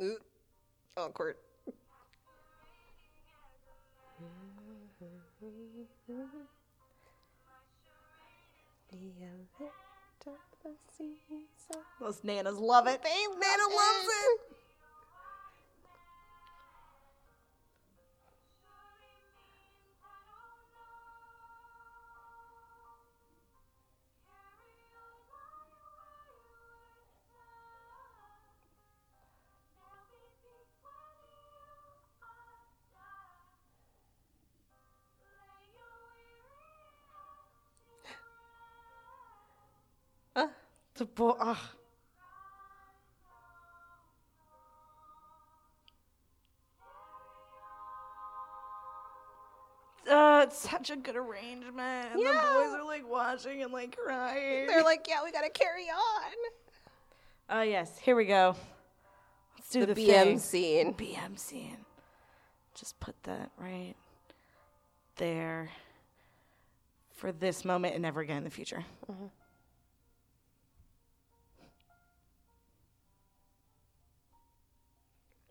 Ooh, 0.00 0.16
Awkward. 0.96 1.36
Those 12.00 12.20
nanas 12.24 12.58
love 12.58 12.86
it. 12.86 13.02
They 13.02 13.10
Nana 13.38 13.62
loves 13.68 14.08
it. 14.08 14.57
Boy. 41.18 41.34
Ugh. 41.40 41.58
Uh, 50.08 50.44
it's 50.46 50.58
such 50.58 50.90
a 50.90 50.96
good 50.96 51.16
arrangement. 51.16 52.12
And 52.12 52.20
Yeah. 52.20 52.32
the 52.32 52.52
boys 52.54 52.74
are 52.80 52.84
like 52.84 53.06
watching 53.08 53.62
and 53.62 53.72
like 53.72 53.96
crying. 53.96 54.66
they're 54.66 54.82
like, 54.84 55.06
yeah, 55.08 55.22
we 55.22 55.30
gotta 55.32 55.50
carry 55.50 55.84
on. 55.88 56.32
Oh 57.50 57.62
yes, 57.62 57.98
here 57.98 58.16
we 58.16 58.24
go. 58.24 58.54
Let's 59.56 59.70
do 59.70 59.84
The, 59.84 59.94
the, 59.94 60.08
BM 60.08 60.24
thing. 60.24 60.38
scene. 60.38 60.94
BM 60.94 61.38
scene. 61.38 61.84
Just 62.74 62.98
put 63.00 63.20
that 63.24 63.50
right 63.58 63.94
there 65.16 65.70
for 67.14 67.32
this 67.32 67.64
moment 67.64 67.94
and 67.94 68.02
never 68.02 68.20
again 68.20 68.38
in 68.38 68.44
the 68.44 68.50
future. 68.50 68.84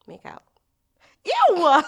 Make 0.08 0.26
out. 0.26 0.44
Ew! 1.26 1.66
I'm 1.68 1.84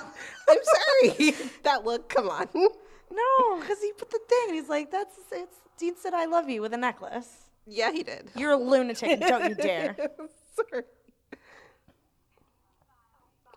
sorry. 0.47 1.35
that 1.63 1.85
look, 1.85 2.09
come 2.09 2.29
on. 2.29 2.47
no, 2.53 3.59
because 3.59 3.81
he 3.81 3.93
put 3.93 4.09
the 4.09 4.19
thing 4.27 4.45
and 4.49 4.55
he's 4.55 4.69
like, 4.69 4.91
"That's 4.91 5.15
it's." 5.31 5.57
Dean 5.77 5.95
said, 5.97 6.13
"I 6.13 6.25
love 6.25 6.49
you" 6.49 6.61
with 6.61 6.73
a 6.73 6.77
necklace. 6.77 7.49
Yeah, 7.65 7.91
he 7.91 8.03
did. 8.03 8.29
You're 8.35 8.51
a 8.51 8.57
lunatic. 8.57 9.19
Don't 9.21 9.49
you 9.49 9.55
dare. 9.55 9.95
Sorry. 10.55 10.83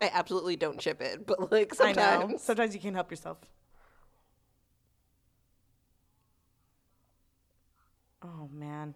I 0.01 0.11
absolutely 0.13 0.57
don't 0.57 0.79
chip 0.79 1.01
it, 1.01 1.27
but 1.27 1.51
like 1.53 1.75
I 1.81 1.93
know. 1.93 2.03
sometimes. 2.03 2.43
Sometimes 2.43 2.75
you 2.75 2.81
can't 2.81 2.95
help 2.95 3.11
yourself. 3.11 3.39
Oh 8.23 8.49
man. 8.53 8.95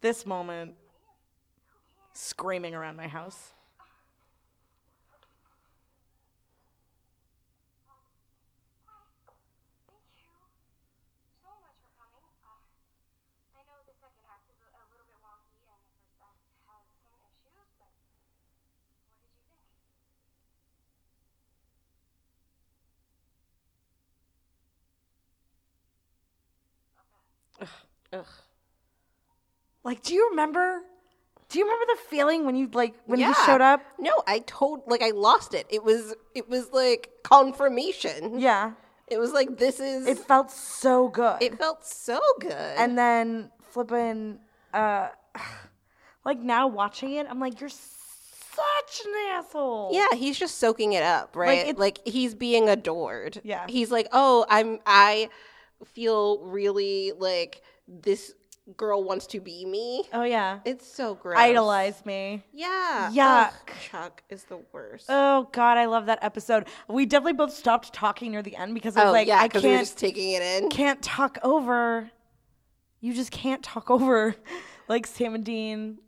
This 0.00 0.26
moment 0.26 0.74
screaming 2.14 2.74
around 2.74 2.96
my 2.96 3.08
house. 3.08 3.52
Thank 9.90 10.06
you 10.14 10.22
so 11.42 11.50
much 11.58 11.74
for 11.82 11.90
coming. 11.98 12.22
I 13.54 13.62
know 13.66 13.78
the 13.86 13.94
second 13.98 14.22
act 14.30 14.46
is 14.46 14.58
a, 14.62 14.70
a 14.70 14.86
little 14.94 15.06
bit 15.10 15.18
wonky 15.20 15.66
and 15.66 15.82
the 15.82 15.90
first 15.98 16.14
act 16.22 16.38
has 16.70 16.86
some 17.02 17.18
issues, 17.26 17.50
what 17.50 17.66
did 17.66 17.74
you 17.74 17.82
think? 17.82 17.98
Ugh. 28.12 28.26
Like, 29.82 30.02
do 30.02 30.14
you 30.14 30.30
remember 30.30 30.82
Do 31.48 31.58
you 31.58 31.64
remember 31.64 31.86
the 31.94 32.00
feeling 32.08 32.44
when 32.46 32.56
you 32.56 32.68
like 32.72 32.94
when 33.06 33.20
yeah. 33.20 33.28
you 33.28 33.34
showed 33.46 33.60
up? 33.60 33.82
No, 33.98 34.12
I 34.26 34.40
told 34.40 34.82
like 34.86 35.02
I 35.02 35.10
lost 35.10 35.54
it. 35.54 35.66
It 35.70 35.84
was 35.84 36.14
it 36.34 36.48
was 36.48 36.70
like 36.72 37.10
confirmation. 37.22 38.38
Yeah. 38.40 38.72
It 39.06 39.18
was 39.18 39.32
like 39.32 39.58
this 39.58 39.80
is 39.80 40.06
It 40.06 40.18
felt 40.18 40.50
so 40.50 41.08
good. 41.08 41.42
it 41.42 41.58
felt 41.58 41.84
so 41.86 42.20
good. 42.40 42.52
and 42.52 42.96
then 42.98 43.50
flipping 43.70 44.38
uh 44.72 45.08
like 46.24 46.38
now 46.38 46.66
watching 46.66 47.12
it, 47.12 47.26
I'm 47.28 47.38
like, 47.40 47.60
you're 47.60 47.68
such 47.70 49.04
an 49.04 49.12
asshole. 49.32 49.90
Yeah, 49.92 50.06
he's 50.14 50.38
just 50.38 50.58
soaking 50.58 50.92
it 50.94 51.02
up, 51.02 51.36
right? 51.36 51.58
it's- 51.58 51.76
Like, 51.76 52.00
he's 52.06 52.34
being 52.34 52.68
adored. 52.68 53.40
Yeah. 53.44 53.66
He's 53.68 53.90
like, 53.90 54.08
"Oh, 54.12 54.46
I'm 54.48 54.78
I 54.86 55.28
feel 55.84 56.38
really 56.44 57.12
like 57.18 57.62
this 57.88 58.32
girl 58.76 59.02
wants 59.02 59.26
to 59.28 59.40
be 59.40 59.64
me." 59.64 60.04
Oh 60.12 60.22
yeah. 60.22 60.60
It's 60.64 60.86
so 60.86 61.14
gross. 61.14 61.38
Idolize 61.38 62.04
me. 62.04 62.42
Yeah. 62.52 63.10
Yuck. 63.12 63.48
Ugh, 63.48 63.76
Chuck 63.90 64.22
is 64.28 64.44
the 64.44 64.60
worst. 64.72 65.06
Oh 65.08 65.48
god, 65.52 65.78
I 65.78 65.86
love 65.86 66.06
that 66.06 66.18
episode. 66.22 66.68
We 66.88 67.06
definitely 67.06 67.34
both 67.34 67.52
stopped 67.52 67.92
talking 67.92 68.32
near 68.32 68.42
the 68.42 68.56
end 68.56 68.74
because 68.74 68.96
I 68.96 69.04
was 69.04 69.10
oh, 69.10 69.12
like, 69.12 69.28
yeah, 69.28 69.38
I 69.38 69.48
because 69.48 69.62
we 69.62 69.70
can't 69.70 69.82
just 69.82 69.98
taking 69.98 70.32
it 70.32 70.42
in. 70.42 70.70
can't 70.70 71.02
talk 71.02 71.38
over. 71.42 72.10
You 73.00 73.12
just 73.12 73.30
can't 73.30 73.62
talk 73.62 73.90
over 73.90 74.34
like 74.88 75.06
Sam 75.06 75.34
and 75.34 75.44
Dean 75.44 75.98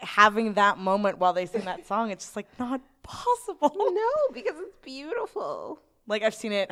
having 0.00 0.54
that 0.54 0.78
moment 0.78 1.18
while 1.18 1.32
they 1.32 1.46
sing 1.46 1.64
that 1.64 1.86
song. 1.86 2.10
It's 2.10 2.24
just 2.24 2.36
like 2.36 2.46
not 2.58 2.80
possible. 3.02 3.72
No, 3.74 4.34
because 4.34 4.54
it's 4.58 4.76
beautiful. 4.82 5.80
Like 6.06 6.22
I've 6.22 6.34
seen 6.34 6.52
it 6.52 6.70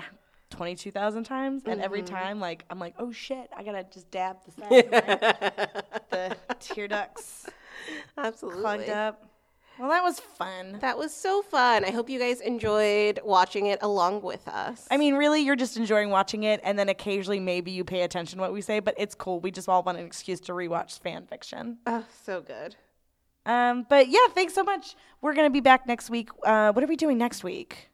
twenty 0.51 0.74
two 0.74 0.90
thousand 0.90 1.24
times, 1.24 1.62
and 1.66 1.80
every 1.80 2.03
Mm-hmm. 2.03 2.14
time, 2.14 2.40
like 2.40 2.64
I'm 2.70 2.78
like, 2.78 2.94
oh 2.99 3.12
shit, 3.12 3.51
I 3.57 3.62
gotta 3.62 3.84
just 3.84 4.11
dab 4.11 4.36
the 4.44 4.51
side 4.61 4.84
of 4.84 4.90
my, 4.92 5.68
the 6.11 6.36
tear 6.61 6.88
ducts 6.88 7.47
Absolutely. 8.18 8.61
clogged 8.61 8.88
up. 8.90 9.30
Well, 9.78 9.90
that 9.90 10.03
was 10.03 10.18
fun. 10.18 10.78
That 10.80 10.97
was 10.97 11.12
so 11.12 11.42
fun. 11.42 11.84
I 11.84 11.90
hope 11.90 12.09
you 12.09 12.18
guys 12.18 12.40
enjoyed 12.40 13.20
watching 13.22 13.66
it 13.66 13.78
along 13.82 14.22
with 14.22 14.49
us. 14.49 14.86
I 14.90 14.97
mean, 14.97 15.16
really, 15.16 15.42
you're 15.42 15.55
just 15.55 15.76
enjoying 15.76 16.09
watching 16.09 16.44
it, 16.44 16.61
and 16.64 16.78
then 16.78 16.88
occasionally 16.88 17.40
maybe 17.40 17.72
you 17.72 17.84
pay 17.84 18.01
attention 18.01 18.38
to 18.38 18.40
what 18.42 18.55
we 18.55 18.62
say, 18.62 18.80
but 18.80 18.94
it's 18.97 19.14
cool. 19.14 19.38
We 19.38 19.51
just 19.51 19.68
all 19.68 19.82
want 19.82 19.99
an 19.99 20.07
excuse 20.07 20.40
to 20.42 20.53
rewatch 20.53 20.99
fan 21.01 21.26
fiction. 21.26 21.76
oh, 21.86 22.05
so 22.24 22.40
good. 22.40 22.74
Um, 23.44 23.84
but 23.88 24.09
yeah, 24.09 24.26
thanks 24.34 24.55
so 24.55 24.64
much. 24.64 24.97
We're 25.20 25.34
gonna 25.34 25.51
be 25.51 25.61
back 25.61 25.86
next 25.86 26.09
week. 26.09 26.30
Uh, 26.42 26.72
what 26.72 26.82
are 26.82 26.88
we 26.88 26.97
doing 26.97 27.18
next 27.18 27.44
week? 27.44 27.90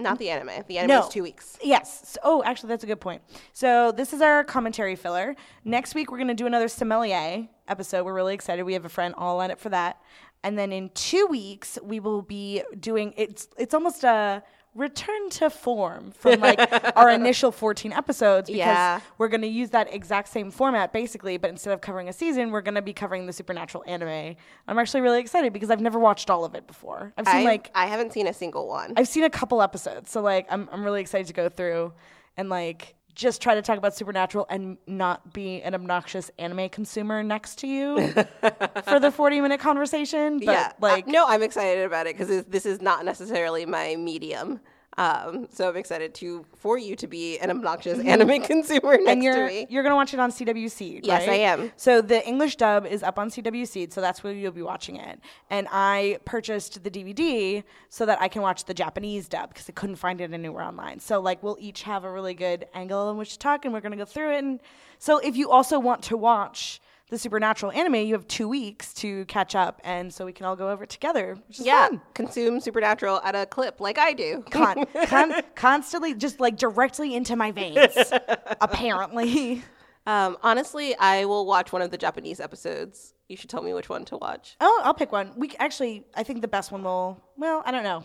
Not 0.00 0.18
the 0.18 0.30
anime. 0.30 0.64
The 0.66 0.78
anime 0.78 0.88
No. 0.88 1.02
is 1.06 1.08
two 1.12 1.22
weeks. 1.22 1.58
Yes. 1.62 2.10
So- 2.10 2.20
oh, 2.24 2.42
actually, 2.44 2.68
that's 2.68 2.84
a 2.84 2.86
good 2.86 3.00
point. 3.00 3.22
So 3.52 3.92
this 3.92 4.12
is 4.12 4.20
our 4.20 4.44
commentary 4.44 4.96
filler. 4.96 5.34
Next 5.64 5.94
week, 5.94 6.10
we're 6.10 6.18
gonna 6.18 6.34
do 6.34 6.46
another 6.46 6.68
sommelier 6.68 7.48
episode. 7.68 8.04
We're 8.04 8.14
really 8.14 8.34
excited. 8.34 8.62
We 8.64 8.72
have 8.74 8.84
a 8.84 8.88
friend 8.90 9.14
all 9.16 9.36
lined 9.36 9.52
up 9.52 9.60
for 9.60 9.68
that. 9.70 10.00
And 10.42 10.56
then 10.58 10.70
in 10.70 10.90
two 10.90 11.26
weeks, 11.26 11.78
we 11.82 11.98
will 11.98 12.22
be 12.22 12.62
doing 12.78 13.14
it's. 13.16 13.48
It's 13.58 13.74
almost 13.74 14.04
a 14.04 14.42
return 14.76 15.30
to 15.30 15.48
form 15.48 16.12
from 16.12 16.38
like 16.40 16.58
our 16.96 17.10
initial 17.20 17.50
14 17.50 17.92
episodes 17.92 18.48
because 18.50 18.58
Yeah. 18.58 19.00
we're 19.16 19.28
going 19.28 19.40
to 19.40 19.46
use 19.48 19.70
that 19.70 19.92
exact 19.92 20.28
same 20.28 20.50
format 20.50 20.92
basically 20.92 21.38
but 21.38 21.48
instead 21.48 21.72
of 21.72 21.80
covering 21.80 22.08
a 22.10 22.12
season 22.12 22.50
we're 22.50 22.60
going 22.60 22.74
to 22.74 22.82
be 22.82 22.92
covering 22.92 23.24
the 23.26 23.32
supernatural 23.32 23.82
anime 23.86 24.36
i'm 24.68 24.78
actually 24.78 25.00
really 25.00 25.18
excited 25.20 25.52
because 25.54 25.70
i've 25.70 25.80
never 25.80 25.98
watched 25.98 26.28
all 26.28 26.44
of 26.44 26.54
it 26.54 26.66
before 26.66 27.12
i've 27.16 27.26
seen 27.26 27.36
I, 27.36 27.44
like 27.44 27.70
I 27.74 27.86
haven't 27.86 28.12
seen 28.12 28.26
a 28.26 28.34
single 28.34 28.68
one. 28.68 28.92
I've 28.96 29.08
seen 29.08 29.24
a 29.24 29.30
couple 29.30 29.62
episodes, 29.62 30.10
so 30.10 30.20
like 30.20 30.46
I'm 30.50 30.68
I'm 30.70 30.84
really 30.84 31.00
excited 31.00 31.26
to 31.28 31.32
go 31.32 31.48
through 31.48 31.94
and 32.36 32.50
like 32.50 32.95
just 33.16 33.40
try 33.42 33.54
to 33.54 33.62
talk 33.62 33.78
about 33.78 33.96
Supernatural 33.96 34.46
and 34.48 34.76
not 34.86 35.32
be 35.32 35.62
an 35.62 35.74
obnoxious 35.74 36.30
anime 36.38 36.68
consumer 36.68 37.22
next 37.22 37.58
to 37.60 37.66
you 37.66 38.12
for 38.84 39.00
the 39.00 39.10
40 39.10 39.40
minute 39.40 39.58
conversation. 39.58 40.38
But 40.38 40.52
yeah, 40.52 40.72
like 40.80 41.08
uh, 41.08 41.10
no, 41.10 41.26
I'm 41.26 41.42
excited 41.42 41.84
about 41.84 42.06
it 42.06 42.16
because 42.16 42.44
this 42.44 42.66
is 42.66 42.80
not 42.80 43.04
necessarily 43.04 43.66
my 43.66 43.96
medium. 43.96 44.60
Um, 44.98 45.46
so 45.52 45.68
I'm 45.68 45.76
excited 45.76 46.14
to 46.16 46.46
for 46.56 46.78
you 46.78 46.96
to 46.96 47.06
be 47.06 47.38
an 47.38 47.50
obnoxious 47.50 47.98
anime 48.04 48.42
consumer 48.44 48.92
next 48.96 49.08
and 49.08 49.22
you're 49.22 49.48
to 49.48 49.54
me. 49.54 49.66
you're 49.68 49.82
gonna 49.82 49.94
watch 49.94 50.14
it 50.14 50.20
on 50.20 50.30
CW 50.30 50.70
Seed. 50.70 51.06
Yes, 51.06 51.26
right? 51.26 51.40
I 51.40 51.42
am. 51.44 51.72
So 51.76 52.00
the 52.00 52.26
English 52.26 52.56
dub 52.56 52.86
is 52.86 53.02
up 53.02 53.18
on 53.18 53.28
CW 53.30 53.66
Seed, 53.68 53.92
so 53.92 54.00
that's 54.00 54.24
where 54.24 54.32
you'll 54.32 54.52
be 54.52 54.62
watching 54.62 54.96
it. 54.96 55.20
And 55.50 55.68
I 55.70 56.18
purchased 56.24 56.82
the 56.82 56.90
DVD 56.90 57.62
so 57.90 58.06
that 58.06 58.20
I 58.22 58.28
can 58.28 58.40
watch 58.42 58.64
the 58.64 58.74
Japanese 58.74 59.28
dub 59.28 59.50
because 59.50 59.68
I 59.68 59.72
couldn't 59.72 59.96
find 59.96 60.20
it 60.20 60.32
anywhere 60.32 60.64
online. 60.64 60.98
So 61.00 61.20
like 61.20 61.42
we'll 61.42 61.58
each 61.60 61.82
have 61.82 62.04
a 62.04 62.10
really 62.10 62.34
good 62.34 62.66
angle 62.72 63.10
in 63.10 63.18
which 63.18 63.32
to 63.32 63.38
talk, 63.38 63.64
and 63.64 63.74
we're 63.74 63.80
gonna 63.80 63.96
go 63.96 64.06
through 64.06 64.32
it. 64.34 64.38
And 64.38 64.60
so 64.98 65.18
if 65.18 65.36
you 65.36 65.50
also 65.50 65.78
want 65.78 66.02
to 66.04 66.16
watch 66.16 66.80
the 67.08 67.18
Supernatural 67.18 67.70
anime, 67.72 67.94
you 67.96 68.14
have 68.14 68.26
two 68.26 68.48
weeks 68.48 68.92
to 68.94 69.24
catch 69.26 69.54
up, 69.54 69.80
and 69.84 70.12
so 70.12 70.24
we 70.24 70.32
can 70.32 70.44
all 70.44 70.56
go 70.56 70.70
over 70.70 70.84
it 70.84 70.90
together. 70.90 71.38
Yeah, 71.50 71.88
fun. 71.88 72.00
consume 72.14 72.60
Supernatural 72.60 73.20
at 73.22 73.36
a 73.36 73.46
clip 73.46 73.80
like 73.80 73.96
I 73.98 74.12
do. 74.12 74.44
Con- 74.50 74.86
con- 75.06 75.42
constantly, 75.54 76.14
just 76.14 76.40
like 76.40 76.56
directly 76.56 77.14
into 77.14 77.36
my 77.36 77.52
veins. 77.52 77.94
apparently. 78.60 79.62
Um, 80.06 80.36
honestly, 80.42 80.96
I 80.96 81.24
will 81.24 81.46
watch 81.46 81.72
one 81.72 81.82
of 81.82 81.90
the 81.90 81.98
Japanese 81.98 82.40
episodes. 82.40 83.14
You 83.28 83.36
should 83.36 83.50
tell 83.50 83.62
me 83.62 83.72
which 83.74 83.88
one 83.88 84.04
to 84.06 84.16
watch. 84.16 84.56
Oh, 84.60 84.80
I'll 84.84 84.94
pick 84.94 85.10
one. 85.12 85.32
We 85.36 85.52
actually, 85.58 86.04
I 86.14 86.22
think 86.22 86.42
the 86.42 86.48
best 86.48 86.70
one 86.72 86.82
will. 86.82 87.22
Well, 87.36 87.62
I 87.66 87.70
don't 87.72 87.82
know, 87.84 88.04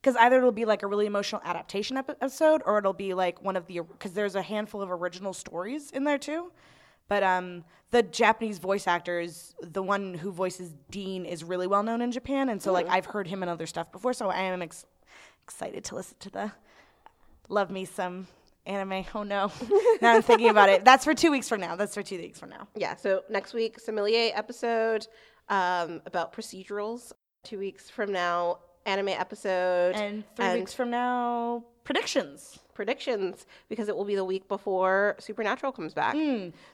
because 0.00 0.16
either 0.16 0.38
it'll 0.38 0.52
be 0.52 0.64
like 0.64 0.82
a 0.82 0.86
really 0.86 1.06
emotional 1.06 1.40
adaptation 1.44 1.96
episode, 1.96 2.62
or 2.66 2.78
it'll 2.78 2.92
be 2.92 3.14
like 3.14 3.42
one 3.42 3.56
of 3.56 3.66
the 3.66 3.80
because 3.80 4.12
there's 4.12 4.34
a 4.34 4.42
handful 4.42 4.80
of 4.82 4.90
original 4.90 5.32
stories 5.32 5.90
in 5.90 6.04
there 6.04 6.18
too. 6.18 6.52
But 7.08 7.22
um, 7.22 7.64
the 7.90 8.02
Japanese 8.02 8.58
voice 8.58 8.86
actors, 8.86 9.54
the 9.62 9.82
one 9.82 10.14
who 10.14 10.32
voices 10.32 10.74
Dean, 10.90 11.26
is 11.26 11.44
really 11.44 11.66
well 11.66 11.82
known 11.82 12.00
in 12.00 12.12
Japan, 12.12 12.48
and 12.48 12.60
so 12.62 12.72
like 12.72 12.88
I've 12.88 13.06
heard 13.06 13.26
him 13.26 13.42
in 13.42 13.48
other 13.48 13.66
stuff 13.66 13.92
before. 13.92 14.12
So 14.12 14.30
I 14.30 14.42
am 14.42 14.62
ex- 14.62 14.86
excited 15.44 15.84
to 15.84 15.94
listen 15.94 16.16
to 16.20 16.30
the 16.30 16.52
love 17.48 17.70
me 17.70 17.84
some 17.84 18.26
anime. 18.66 19.04
Oh 19.14 19.22
no, 19.22 19.52
now 20.02 20.14
I'm 20.14 20.22
thinking 20.22 20.48
about 20.48 20.68
it. 20.68 20.84
That's 20.84 21.04
for 21.04 21.14
two 21.14 21.30
weeks 21.30 21.48
from 21.48 21.60
now. 21.60 21.76
That's 21.76 21.94
for 21.94 22.02
two 22.02 22.18
weeks 22.18 22.38
from 22.38 22.50
now. 22.50 22.68
Yeah, 22.74 22.96
so 22.96 23.22
next 23.28 23.54
week, 23.54 23.78
sommelier 23.78 24.32
episode 24.34 25.06
um, 25.48 26.00
about 26.06 26.32
procedurals. 26.32 27.12
Two 27.42 27.58
weeks 27.58 27.90
from 27.90 28.10
now, 28.10 28.60
anime 28.86 29.08
episode. 29.08 29.94
And 29.94 30.24
three 30.36 30.54
weeks 30.54 30.74
from 30.74 30.90
now, 30.90 31.64
predictions. 31.84 32.58
predictions 32.74 33.46
because 33.68 33.88
it 33.88 33.96
will 33.96 34.04
be 34.04 34.14
the 34.14 34.24
week 34.24 34.48
before 34.48 35.16
Supernatural 35.18 35.70
comes 35.72 35.94
back. 35.94 36.16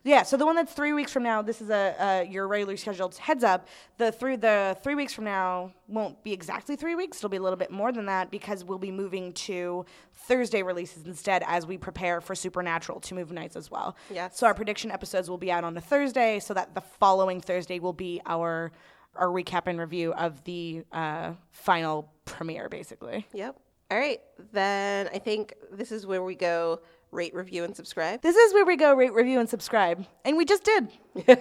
Yeah, 0.03 0.23
so 0.23 0.37
the 0.37 0.47
one 0.47 0.57
that's 0.57 0.73
three 0.73 0.93
weeks 0.93 1.13
from 1.13 1.23
now, 1.23 1.43
this 1.43 1.61
is 1.61 1.69
a 1.69 1.95
uh, 1.99 2.31
your 2.31 2.49
regularly 2.49 2.77
scheduled 2.77 3.17
heads 3.17 3.45
up. 3.45 3.67
The 3.99 4.11
three 4.13 4.37
the 4.37 4.77
three 4.83 4.95
weeks 4.95 5.13
from 5.13 5.25
now 5.25 5.73
won't 5.89 6.23
be 6.25 6.33
exactly 6.33 6.77
three 6.77 6.95
weeks. 6.95 7.19
It'll 7.19 7.29
be 7.29 7.37
a 7.37 7.43
little 7.43 7.59
bit 7.59 7.71
more 7.71 7.93
than 7.93 8.07
that 8.07 8.31
because 8.31 8.65
we'll 8.65 8.79
be 8.79 8.93
moving 8.93 9.33
to 9.33 9.85
Thursday 10.15 10.63
releases 10.63 11.07
instead 11.07 11.43
as 11.47 11.67
we 11.67 11.77
prepare 11.77 12.21
for 12.21 12.35
Supernatural 12.35 13.01
to 13.01 13.15
move 13.15 13.31
nights 13.33 13.57
as 13.57 13.71
well. 13.71 13.97
Yes. 14.11 14.39
So 14.39 14.47
our 14.47 14.55
prediction 14.55 14.91
episodes 14.91 15.29
will 15.29 15.39
be 15.39 15.51
out 15.53 15.65
on 15.65 15.77
a 15.77 15.81
Thursday, 15.81 16.39
so 16.41 16.55
that 16.55 16.75
the 16.75 16.81
following 16.81 17.41
Thursday 17.41 17.79
will 17.79 17.93
be 17.93 18.21
our 18.27 18.73
our 19.15 19.29
recap 19.29 19.63
and 19.67 19.79
review 19.79 20.13
of 20.15 20.43
the 20.45 20.85
uh, 20.93 21.33
final 21.53 22.13
premiere, 22.25 22.69
basically. 22.69 23.27
Yep. 23.33 23.59
All 23.91 23.99
right. 23.99 24.21
Then 24.53 25.09
I 25.13 25.19
think 25.19 25.55
this 25.73 25.91
is 25.91 26.07
where 26.07 26.23
we 26.23 26.35
go 26.35 26.81
rate, 27.13 27.35
review, 27.35 27.65
and 27.65 27.75
subscribe. 27.75 28.23
This 28.23 28.37
is 28.37 28.55
where 28.55 28.65
we 28.65 28.77
go 28.77 28.95
rate, 28.95 29.13
review, 29.13 29.41
and 29.41 29.49
subscribe, 29.49 30.07
and 30.25 30.37
we 30.37 30.45
just 30.45 30.65
did. 30.65 30.89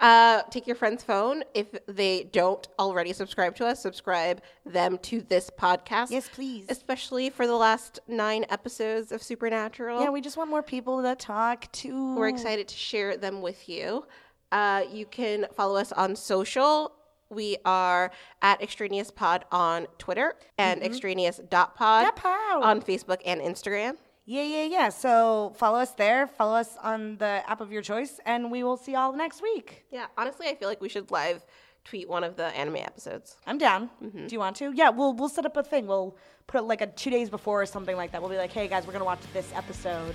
uh, 0.00 0.42
take 0.50 0.66
your 0.66 0.76
friend's 0.76 1.02
phone. 1.02 1.42
If 1.54 1.66
they 1.86 2.24
don't 2.24 2.66
already 2.78 3.12
subscribe 3.12 3.56
to 3.56 3.66
us, 3.66 3.80
subscribe 3.80 4.40
them 4.64 4.98
to 4.98 5.20
this 5.22 5.50
podcast. 5.50 6.10
Yes, 6.10 6.28
please. 6.28 6.66
Especially 6.68 7.30
for 7.30 7.46
the 7.46 7.56
last 7.56 7.98
nine 8.06 8.44
episodes 8.50 9.12
of 9.12 9.22
Supernatural. 9.22 10.00
Yeah, 10.00 10.10
we 10.10 10.20
just 10.20 10.36
want 10.36 10.50
more 10.50 10.62
people 10.62 11.02
to 11.02 11.14
talk 11.16 11.70
to. 11.72 12.14
We're 12.14 12.28
excited 12.28 12.68
to 12.68 12.76
share 12.76 13.16
them 13.16 13.42
with 13.42 13.68
you. 13.68 14.06
Uh, 14.52 14.82
you 14.92 15.06
can 15.06 15.46
follow 15.56 15.76
us 15.76 15.92
on 15.92 16.16
social. 16.16 16.92
We 17.30 17.58
are 17.64 18.10
at 18.42 18.60
Extraneous 18.60 19.10
Pod 19.12 19.44
on 19.52 19.86
Twitter 19.98 20.34
and 20.58 20.80
mm-hmm. 20.80 20.90
extraneous.pod 20.90 21.48
Dot 21.48 22.16
pod. 22.16 22.62
on 22.62 22.82
Facebook 22.82 23.20
and 23.24 23.40
Instagram. 23.40 23.96
Yeah, 24.26 24.42
yeah, 24.42 24.64
yeah. 24.64 24.88
So 24.88 25.52
follow 25.56 25.78
us 25.78 25.92
there. 25.92 26.26
Follow 26.26 26.56
us 26.56 26.76
on 26.82 27.16
the 27.18 27.42
app 27.46 27.60
of 27.60 27.72
your 27.72 27.82
choice, 27.82 28.20
and 28.26 28.50
we 28.50 28.62
will 28.62 28.76
see 28.76 28.92
y'all 28.92 29.12
next 29.12 29.42
week. 29.42 29.84
Yeah, 29.90 30.06
honestly, 30.18 30.48
I 30.48 30.54
feel 30.54 30.68
like 30.68 30.80
we 30.80 30.88
should 30.88 31.10
live 31.10 31.44
tweet 31.84 32.08
one 32.08 32.24
of 32.24 32.36
the 32.36 32.46
anime 32.46 32.76
episodes. 32.76 33.36
I'm 33.46 33.58
down. 33.58 33.90
Mm-hmm. 34.02 34.26
Do 34.26 34.34
you 34.34 34.38
want 34.38 34.56
to? 34.56 34.72
Yeah, 34.74 34.90
we'll 34.90 35.14
we'll 35.14 35.28
set 35.28 35.46
up 35.46 35.56
a 35.56 35.62
thing. 35.62 35.86
We'll 35.86 36.16
put 36.46 36.58
it 36.58 36.64
like 36.64 36.80
a 36.80 36.86
two 36.88 37.10
days 37.10 37.30
before 37.30 37.62
or 37.62 37.66
something 37.66 37.96
like 37.96 38.12
that. 38.12 38.20
We'll 38.20 38.30
be 38.30 38.36
like, 38.36 38.52
hey 38.52 38.68
guys, 38.68 38.86
we're 38.86 38.92
gonna 38.92 39.04
watch 39.04 39.20
this 39.32 39.50
episode. 39.54 40.14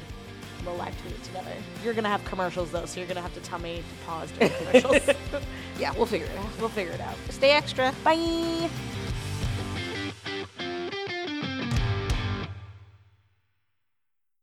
We'll 0.65 0.75
live 0.75 0.99
tweet 1.01 1.13
it 1.15 1.23
together. 1.23 1.51
You're 1.83 1.93
gonna 1.93 2.09
have 2.09 2.23
commercials 2.25 2.71
though, 2.71 2.85
so 2.85 2.99
you're 2.99 3.07
gonna 3.07 3.21
have 3.21 3.33
to 3.33 3.39
tell 3.41 3.59
me 3.59 3.77
to 3.77 4.05
pause 4.05 4.31
during 4.31 4.53
commercials. 4.53 5.15
Yeah, 5.77 5.91
we'll 5.97 6.05
figure 6.05 6.27
it 6.27 6.37
out. 6.37 6.45
we'll 6.59 6.69
figure 6.69 6.93
it 6.93 7.01
out. 7.01 7.15
Stay 7.29 7.51
extra. 7.51 7.93
Bye. 8.03 8.69